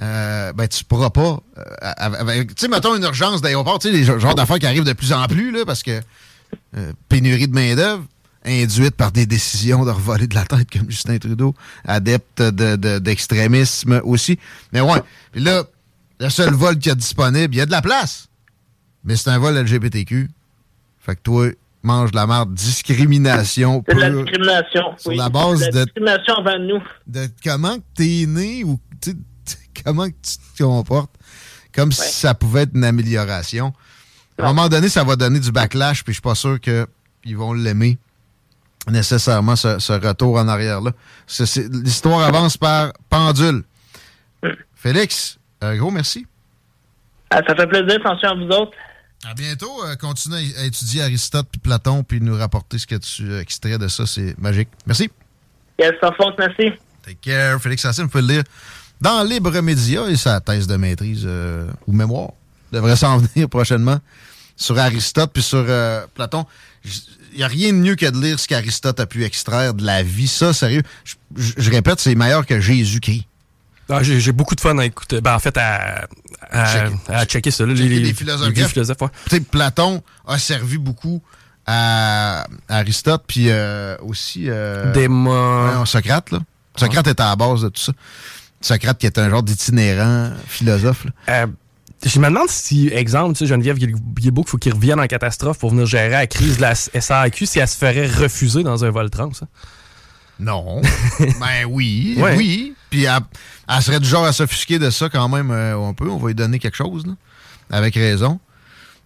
Euh, 0.00 0.52
ben, 0.52 0.68
tu 0.68 0.84
pourras 0.84 1.10
pas. 1.10 1.40
Euh, 1.58 2.44
tu 2.44 2.54
sais, 2.56 2.68
mettons 2.68 2.94
une 2.94 3.02
urgence 3.02 3.40
d'aéroport, 3.40 3.80
tu 3.80 3.88
sais, 3.88 3.94
les 3.94 4.04
genres 4.04 4.34
d'affaires 4.34 4.58
qui 4.58 4.66
arrivent 4.66 4.84
de 4.84 4.92
plus 4.92 5.12
en 5.12 5.26
plus, 5.26 5.50
là, 5.50 5.64
parce 5.66 5.82
que 5.82 6.00
euh, 6.76 6.92
pénurie 7.08 7.48
de 7.48 7.54
main-d'œuvre 7.54 8.04
induite 8.44 8.94
par 8.94 9.10
des 9.10 9.26
décisions 9.26 9.84
de 9.84 9.90
revoler 9.90 10.28
de 10.28 10.34
la 10.34 10.44
tête 10.44 10.70
comme 10.70 10.88
Justin 10.88 11.18
Trudeau, 11.18 11.54
adepte 11.84 12.40
d'extrémisme 12.42 13.96
de, 13.96 14.00
aussi. 14.04 14.38
Mais 14.72 14.80
ouais, 14.80 15.02
puis 15.32 15.40
là, 15.40 15.64
le 16.20 16.28
seul 16.30 16.54
vol 16.54 16.78
qu'il 16.78 16.90
y 16.90 16.92
a 16.92 16.94
disponible, 16.94 17.54
il 17.54 17.58
y 17.58 17.60
a 17.60 17.66
de 17.66 17.72
la 17.72 17.82
place. 17.82 18.28
Mais 19.04 19.16
c'est 19.16 19.30
un 19.30 19.38
vol 19.38 19.56
LGBTQ. 19.56 20.30
Fait 21.00 21.16
que 21.16 21.20
toi, 21.22 21.48
mange 21.82 22.10
de 22.10 22.16
la 22.16 22.26
merde. 22.26 22.54
Discrimination. 22.54 23.84
C'est 23.88 23.94
de 23.94 24.00
la 24.00 24.10
discrimination. 24.10 24.82
Sur 24.96 25.12
la 25.12 25.28
base 25.28 25.60
de. 25.70 25.84
discrimination 25.84 26.34
envers 26.34 26.58
nous. 26.58 26.82
De 27.06 27.28
comment 27.44 27.76
t'es 27.94 28.24
né 28.26 28.64
ou 28.64 28.80
comment 29.84 30.06
tu 30.06 30.38
te 30.56 30.62
comportes. 30.62 31.14
Comme 31.74 31.92
si 31.92 32.12
ça 32.12 32.34
pouvait 32.34 32.62
être 32.62 32.74
une 32.74 32.84
amélioration. 32.84 33.72
À 34.38 34.44
un 34.44 34.48
moment 34.48 34.68
donné, 34.68 34.88
ça 34.88 35.04
va 35.04 35.16
donner 35.16 35.40
du 35.40 35.52
backlash, 35.52 36.04
puis 36.04 36.12
je 36.12 36.16
suis 36.16 36.22
pas 36.22 36.34
sûr 36.34 36.60
qu'ils 36.60 37.36
vont 37.36 37.52
l'aimer 37.52 37.98
nécessairement, 38.90 39.56
ce, 39.56 39.92
retour 39.92 40.36
en 40.36 40.48
arrière-là. 40.48 40.92
L'histoire 41.82 42.20
avance 42.20 42.56
par 42.56 42.92
pendule. 43.08 43.62
Mm. 44.42 44.48
Félix, 44.74 45.38
un 45.60 45.76
gros 45.76 45.90
merci. 45.90 46.26
Ah, 47.30 47.40
ça 47.46 47.54
fait 47.54 47.66
plaisir, 47.66 48.00
attention 48.00 48.30
à 48.30 48.34
vous 48.34 48.48
autres. 48.48 48.72
À 49.24 49.34
bientôt. 49.34 49.84
Euh, 49.84 49.96
continue 49.96 50.36
à, 50.36 50.64
étudier 50.64 51.02
Aristote 51.02 51.46
puis 51.50 51.60
Platon 51.60 52.04
puis 52.04 52.20
nous 52.20 52.36
rapporter 52.36 52.78
ce 52.78 52.86
que 52.86 52.94
tu 52.94 53.30
euh, 53.30 53.40
extrais 53.40 53.78
de 53.78 53.88
ça. 53.88 54.06
C'est 54.06 54.38
magique. 54.38 54.68
Merci. 54.86 55.10
Yes, 55.78 55.92
sans 56.00 56.12
faute, 56.12 56.34
merci. 56.38 56.72
Take 57.04 57.18
care. 57.22 57.60
Félix 57.60 57.82
Sassine, 57.82 58.04
vous 58.04 58.10
pouvez 58.10 58.22
le 58.22 58.34
lire 58.34 58.44
dans 59.00 59.22
Libre 59.24 59.60
Média 59.60 60.08
et 60.08 60.16
sa 60.16 60.40
thèse 60.40 60.66
de 60.66 60.76
maîtrise 60.76 61.24
euh, 61.26 61.68
ou 61.86 61.92
mémoire 61.92 62.30
devrait 62.72 62.96
s'en 62.96 63.18
venir 63.34 63.48
prochainement 63.48 63.98
sur 64.56 64.78
Aristote 64.78 65.30
puis 65.32 65.42
sur 65.42 65.64
Platon. 66.14 66.46
Il 67.32 67.38
n'y 67.38 67.44
a 67.44 67.48
rien 67.48 67.72
de 67.72 67.78
mieux 67.78 67.94
que 67.94 68.06
de 68.06 68.20
lire 68.20 68.40
ce 68.40 68.48
qu'Aristote 68.48 68.98
a 68.98 69.06
pu 69.06 69.24
extraire 69.24 69.74
de 69.74 69.84
la 69.84 70.02
vie. 70.02 70.26
Ça, 70.26 70.52
sérieux, 70.52 70.82
je 71.36 71.70
répète, 71.70 72.00
c'est 72.00 72.16
meilleur 72.16 72.44
que 72.44 72.58
Jésus-Christ. 72.58 73.24
Ah, 73.88 74.02
j'ai 74.02 74.32
beaucoup 74.32 74.54
de 74.54 74.60
fun 74.60 74.76
à 74.78 74.84
écouter. 74.84 75.20
Ben, 75.20 75.34
en 75.34 75.38
fait, 75.38 75.56
à, 75.56 76.06
à, 76.50 77.24
checker, 77.24 77.50
ça. 77.50 77.64
Là, 77.64 77.72
les, 77.72 78.12
philosophes. 78.12 78.98
Platon 79.50 80.02
a 80.26 80.38
servi 80.38 80.78
beaucoup 80.78 81.22
à, 81.66 82.46
Aristote, 82.68 83.24
puis 83.26 83.46
euh, 83.48 83.96
aussi... 84.02 84.44
Euh, 84.48 84.92
Démon... 84.92 85.84
Socrate, 85.84 86.30
là. 86.30 86.40
Socrate 86.76 87.08
était 87.08 87.22
à 87.22 87.30
la 87.30 87.36
base 87.36 87.62
de 87.62 87.68
tout 87.68 87.80
ça. 87.80 87.92
Socrate 88.60 88.98
qui 88.98 89.06
est 89.06 89.18
un 89.18 89.30
genre 89.30 89.42
d'itinérant 89.42 90.32
philosophe. 90.46 91.06
Euh, 91.28 91.46
je 92.04 92.18
me 92.20 92.26
demande 92.26 92.48
si, 92.48 92.88
exemple, 92.88 93.32
tu 93.32 93.38
sais, 93.40 93.46
Geneviève 93.46 93.76
Guilbeault, 93.78 94.44
il 94.46 94.50
faut 94.50 94.58
qu'il 94.58 94.72
revienne 94.72 95.00
en 95.00 95.06
catastrophe 95.06 95.58
pour 95.58 95.70
venir 95.70 95.86
gérer 95.86 96.10
la 96.10 96.26
crise 96.26 96.56
de 96.56 96.62
la 96.62 96.74
SAQ 96.74 97.46
si 97.46 97.58
elle 97.58 97.68
se 97.68 97.76
ferait 97.76 98.06
refuser 98.06 98.62
dans 98.62 98.84
un 98.84 98.90
vol 98.90 99.10
trans. 99.10 99.32
Ça. 99.32 99.46
Non. 100.38 100.80
ben 101.20 101.64
oui, 101.68 102.16
oui. 102.36 102.74
Puis 102.90 103.04
elle, 103.04 103.82
serait 103.82 104.00
du 104.00 104.08
genre 104.08 104.24
à 104.24 104.32
s'offusquer 104.32 104.78
de 104.78 104.90
ça 104.90 105.08
quand 105.08 105.28
même 105.28 105.50
euh, 105.50 105.88
un 105.88 105.94
peu. 105.94 106.08
On 106.08 106.18
va 106.18 106.28
lui 106.28 106.34
donner 106.34 106.58
quelque 106.58 106.76
chose, 106.76 107.06
là, 107.06 107.12
avec 107.70 107.94
raison. 107.94 108.40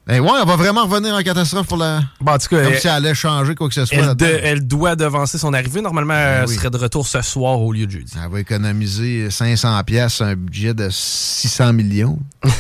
Ben 0.05 0.21
ouais, 0.21 0.31
elle 0.41 0.49
va 0.49 0.57
vraiment 0.57 0.85
revenir 0.85 1.15
en 1.15 1.23
catastrophe 1.23 1.69
pour 1.69 1.77
la. 1.77 2.03
Bon, 2.21 2.33
en 2.33 2.39
tout 2.39 2.49
cas, 2.49 2.65
Comme 2.65 2.75
si 2.75 2.89
elle 2.89 2.95
allait 2.95 3.15
changer 3.15 3.55
quoi 3.55 3.69
que 3.69 3.75
ce 3.75 3.85
soit. 3.85 4.21
Elle, 4.21 4.41
elle 4.43 4.67
doit 4.67 4.97
devancer 4.97 5.39
son 5.39 5.55
arrivée. 5.55 5.81
Normalement, 5.81 6.15
ben 6.15 6.43
elle 6.43 6.49
serait 6.49 6.71
de 6.71 6.77
retour 6.77 7.07
ce 7.07 7.23
soir 7.23 7.61
au 7.61 7.73
lieu 7.73 7.87
de 7.87 7.93
jeudi. 7.93 8.13
Elle 8.23 8.31
va 8.31 8.41
économiser 8.41 9.31
500 9.31 9.81
pièces 9.85 10.21
un 10.21 10.35
budget 10.35 10.75
de 10.75 10.89
600 10.91 11.73
millions. 11.73 12.19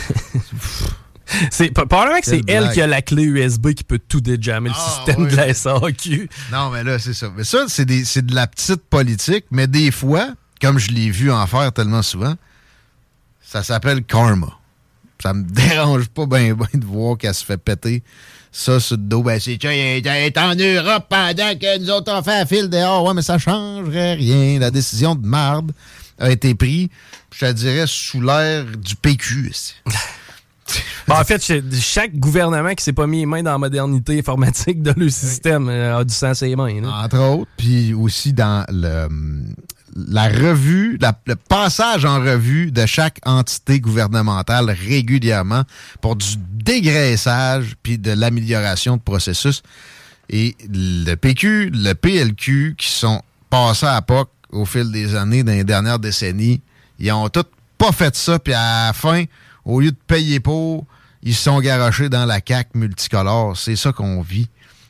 C'est 1.50 1.70
probablement 1.70 2.20
que 2.20 2.26
c'est 2.26 2.42
elle 2.46 2.70
qui 2.72 2.82
a 2.82 2.86
la 2.86 3.00
clé 3.00 3.22
USB 3.22 3.72
qui 3.72 3.84
peut 3.84 3.98
tout 3.98 4.20
déjammer 4.20 4.68
le 4.68 4.74
ah, 4.76 5.04
système 5.06 5.28
de 5.28 5.34
la 5.34 5.54
SAQ. 5.54 6.28
Non, 6.52 6.70
mais 6.70 6.84
là, 6.84 6.98
c'est 6.98 7.14
ça. 7.14 7.32
Mais 7.34 7.44
ça, 7.44 7.64
c'est 7.68 7.86
de 7.86 8.34
la 8.34 8.46
petite 8.46 8.82
politique, 8.88 9.46
mais 9.50 9.66
des 9.66 9.90
fois, 9.90 10.34
comme 10.62 10.78
je 10.78 10.92
l'ai 10.92 11.10
vu 11.10 11.30
en 11.30 11.46
faire 11.46 11.72
tellement 11.72 12.02
souvent, 12.02 12.34
ça 13.42 13.62
s'appelle 13.64 14.04
karma. 14.04 14.58
ça 15.20 15.34
me 15.34 15.42
dérange 15.50 16.08
pas 16.08 16.24
bien 16.26 16.54
ben 16.54 16.66
de 16.72 16.86
voir 16.86 17.18
qu'elle 17.18 17.34
se 17.34 17.44
fait 17.44 17.58
péter 17.58 18.02
ça 18.52 18.78
sur 18.78 18.96
le 18.96 19.02
dos. 19.02 19.22
Ben, 19.22 19.40
c'est 19.40 19.54
il 19.54 20.06
est 20.06 20.38
en 20.38 20.54
Europe 20.54 21.06
pendant 21.08 21.58
que 21.58 21.78
nous 21.78 21.90
autres 21.90 22.12
on 22.14 22.22
fait 22.22 22.40
un 22.40 22.46
fil 22.46 22.68
dehors. 22.68 23.04
Ouais, 23.04 23.14
mais 23.14 23.22
ça 23.22 23.38
changerait 23.38 24.14
rien. 24.14 24.58
La 24.58 24.70
décision 24.70 25.14
de 25.14 25.26
marde 25.26 25.72
a 26.18 26.30
été 26.30 26.54
prise, 26.54 26.88
je 27.34 27.46
te 27.46 27.52
dirais, 27.52 27.86
sous 27.86 28.20
l'air 28.20 28.64
du 28.64 28.94
PQ. 28.94 29.50
Ben, 31.08 31.20
en 31.20 31.24
fait, 31.24 31.42
chaque 31.80 32.14
gouvernement 32.14 32.72
qui 32.74 32.84
s'est 32.84 32.92
pas 32.92 33.08
mis 33.08 33.18
les 33.18 33.26
mains 33.26 33.42
dans 33.42 33.50
la 33.50 33.58
modernité 33.58 34.20
informatique 34.20 34.80
de 34.80 34.94
le 34.96 35.10
système 35.10 35.68
euh, 35.68 35.98
a 35.98 36.04
du 36.04 36.14
sens 36.14 36.38
ses 36.38 36.54
mains. 36.54 36.84
Entre 36.84 37.18
autres, 37.18 37.50
puis 37.56 37.92
aussi 37.92 38.32
dans 38.32 38.64
le, 38.70 39.08
la 39.94 40.28
revue, 40.28 40.98
le 41.26 41.34
passage 41.34 42.04
en 42.04 42.20
revue 42.20 42.72
de 42.72 42.86
chaque 42.86 43.18
entité 43.24 43.80
gouvernementale 43.80 44.70
régulièrement 44.70 45.64
pour 46.00 46.16
du 46.16 46.36
dégraissage 46.38 47.74
puis 47.82 47.98
de 47.98 48.12
l'amélioration 48.12 48.96
de 48.96 49.02
processus. 49.02 49.62
Et 50.30 50.56
le 50.68 51.14
PQ, 51.14 51.70
le 51.70 51.92
PLQ, 51.92 52.74
qui 52.78 52.90
sont 52.90 53.22
passés 53.50 53.86
à 53.86 54.00
POC 54.00 54.30
au 54.50 54.64
fil 54.64 54.90
des 54.90 55.14
années, 55.14 55.42
dans 55.42 55.52
les 55.52 55.64
dernières 55.64 55.98
décennies, 55.98 56.62
ils 56.98 57.12
ont 57.12 57.28
tous 57.28 57.44
pas 57.76 57.92
fait 57.92 58.14
ça, 58.14 58.38
puis 58.38 58.54
à 58.54 58.86
la 58.86 58.92
fin, 58.92 59.24
au 59.64 59.80
lieu 59.80 59.90
de 59.90 59.96
payer 60.06 60.40
pour, 60.40 60.86
ils 61.22 61.34
se 61.34 61.44
sont 61.44 61.60
garochés 61.60 62.08
dans 62.08 62.24
la 62.24 62.40
CAC 62.40 62.74
multicolore. 62.74 63.56
C'est 63.56 63.76
ça 63.76 63.92
qu'on 63.92 64.22
vit. 64.22 64.48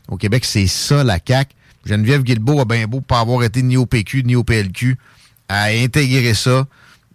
Au 0.09 0.17
Québec, 0.17 0.45
c'est 0.45 0.67
ça 0.67 1.05
la 1.05 1.21
CAC. 1.21 1.55
Geneviève 1.85 2.23
Guilbeault 2.23 2.61
a 2.61 2.65
bien 2.65 2.87
beau 2.87 3.01
pas 3.01 3.21
avoir 3.21 3.43
été 3.43 3.63
ni 3.63 3.77
au 3.77 3.87
PQ 3.87 4.23
ni 4.25 4.37
au 4.37 4.45
PLQ, 4.45 4.99
à 5.49 5.65
intégrer 5.65 6.35
ça, 6.35 6.67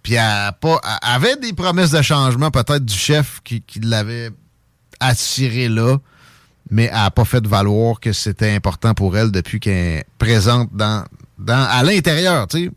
puis 0.04 0.18
à 0.18 0.52
pas, 0.52 0.80
avait 1.02 1.38
des 1.38 1.54
promesses 1.54 1.92
de 1.92 2.02
changement 2.02 2.52
peut-être 2.52 2.86
du 2.86 2.94
chef 2.94 3.42
qui, 3.44 3.64
l'avait 3.82 4.32
attiré 5.00 5.70
là, 5.70 5.98
mais 6.70 6.86
elle 6.86 6.94
n'a 6.94 7.12
pas 7.12 7.26
fait 7.26 7.46
valoir 7.46 8.00
que 8.00 8.12
c'était 8.14 8.54
important 8.54 8.94
pour 8.94 9.18
elle 9.18 9.32
depuis 9.32 9.60
qu'elle 9.60 9.74
est 9.74 10.06
présente 10.18 10.70
dans, 10.74 11.06
dans, 11.38 11.68
à 11.70 11.84
l'intérieur, 11.84 12.48
tu 12.48 12.66
sais, 12.66 12.72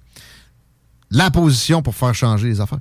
la 1.11 1.31
position 1.31 1.83
pour 1.83 1.95
faire 1.95 2.15
changer 2.15 2.49
les 2.49 2.61
affaires. 2.61 2.81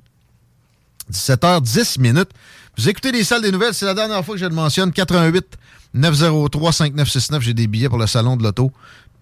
17h10 1.12 2.00
minutes. 2.00 2.30
Vous 2.78 2.88
écoutez 2.88 3.12
les 3.12 3.24
salles 3.24 3.42
des 3.42 3.52
nouvelles, 3.52 3.74
c'est 3.74 3.86
la 3.86 3.94
dernière 3.94 4.24
fois 4.24 4.36
que 4.36 4.42
je 4.42 4.46
le 4.46 4.56
mentionne. 4.56 4.92
88 4.92 5.58
903 5.94 6.72
5969, 6.72 7.44
j'ai 7.44 7.54
des 7.54 7.68
billets 7.68 7.90
pour 7.90 7.98
le 7.98 8.08
salon 8.08 8.38
de 8.38 8.44
l'auto. 8.44 8.72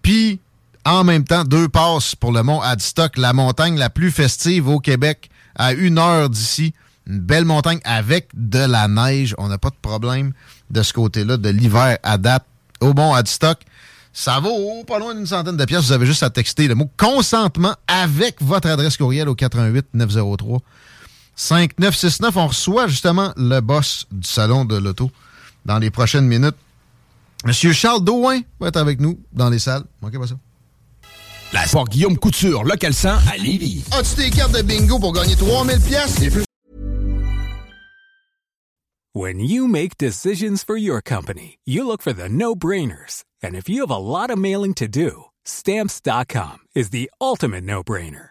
Puis, 0.02 0.40
en 0.84 1.04
même 1.04 1.24
temps, 1.24 1.44
deux 1.44 1.68
passes 1.68 2.14
pour 2.14 2.32
le 2.32 2.42
mont 2.42 2.60
Adstock, 2.60 3.16
la 3.16 3.32
montagne 3.32 3.76
la 3.76 3.90
plus 3.90 4.10
festive 4.10 4.68
au 4.68 4.78
Québec, 4.78 5.30
à 5.56 5.72
une 5.72 5.98
heure 5.98 6.30
d'ici. 6.30 6.72
Une 7.06 7.20
belle 7.20 7.46
montagne 7.46 7.80
avec 7.84 8.28
de 8.34 8.58
la 8.58 8.86
neige. 8.86 9.34
On 9.38 9.48
n'a 9.48 9.56
pas 9.56 9.70
de 9.70 9.76
problème 9.80 10.32
de 10.70 10.82
ce 10.82 10.92
côté-là, 10.92 11.38
de 11.38 11.48
l'hiver 11.48 11.98
à 12.02 12.18
date 12.18 12.44
au 12.80 12.92
mont 12.92 13.14
Adstock. 13.14 13.58
Ça 14.12 14.40
vaut 14.40 14.84
pas 14.86 14.98
loin 14.98 15.14
d'une 15.14 15.26
centaine 15.26 15.56
de 15.56 15.64
pièces. 15.64 15.84
Vous 15.84 15.92
avez 15.92 16.06
juste 16.06 16.22
à 16.22 16.30
texter 16.30 16.68
le 16.68 16.74
mot 16.74 16.90
consentement 16.96 17.74
avec 17.86 18.42
votre 18.42 18.68
adresse 18.68 18.96
courriel 18.96 19.28
au 19.28 19.34
88 19.34 19.86
903 19.94 20.60
5969. 21.38 22.36
On 22.36 22.48
reçoit 22.48 22.88
justement 22.88 23.32
le 23.36 23.60
boss 23.60 24.06
du 24.10 24.28
salon 24.28 24.64
de 24.64 24.76
l'auto 24.76 25.10
dans 25.64 25.78
les 25.78 25.90
prochaines 25.90 26.26
minutes. 26.26 26.56
Monsieur 27.44 27.72
Charles 27.72 28.04
Douin 28.04 28.40
va 28.58 28.68
être 28.68 28.76
avec 28.76 29.00
nous 29.00 29.18
dans 29.32 29.48
les 29.48 29.60
salles. 29.60 29.84
Manquez 30.02 30.18
pas 30.18 30.26
ça. 30.26 30.34
La 31.52 31.66
Sport 31.66 31.88
Guillaume 31.88 32.18
Couture, 32.18 32.64
local 32.64 32.92
100 32.92 33.08
à 33.32 33.36
Lévis. 33.38 33.84
As-tu 33.92 34.16
des 34.16 34.30
cartes 34.30 34.52
de 34.52 34.62
bingo 34.62 34.98
pour 34.98 35.12
gagner 35.12 35.36
3000 35.36 35.80
pièces 35.80 36.20
et 36.20 36.30
plus? 36.30 36.44
When 39.14 39.40
you 39.40 39.66
make 39.66 39.96
decisions 39.96 40.62
for 40.62 40.76
your 40.76 41.00
company, 41.00 41.58
you 41.64 41.86
look 41.86 42.02
for 42.02 42.12
the 42.12 42.28
no-brainers. 42.28 43.24
And 43.42 43.54
if 43.54 43.68
you 43.68 43.80
have 43.80 43.90
a 43.90 43.98
lot 43.98 44.30
of 44.30 44.38
mailing 44.38 44.74
to 44.74 44.86
do, 44.86 45.24
stamps.com 45.44 46.58
is 46.74 46.90
the 46.90 47.10
ultimate 47.20 47.64
no-brainer. 47.64 48.30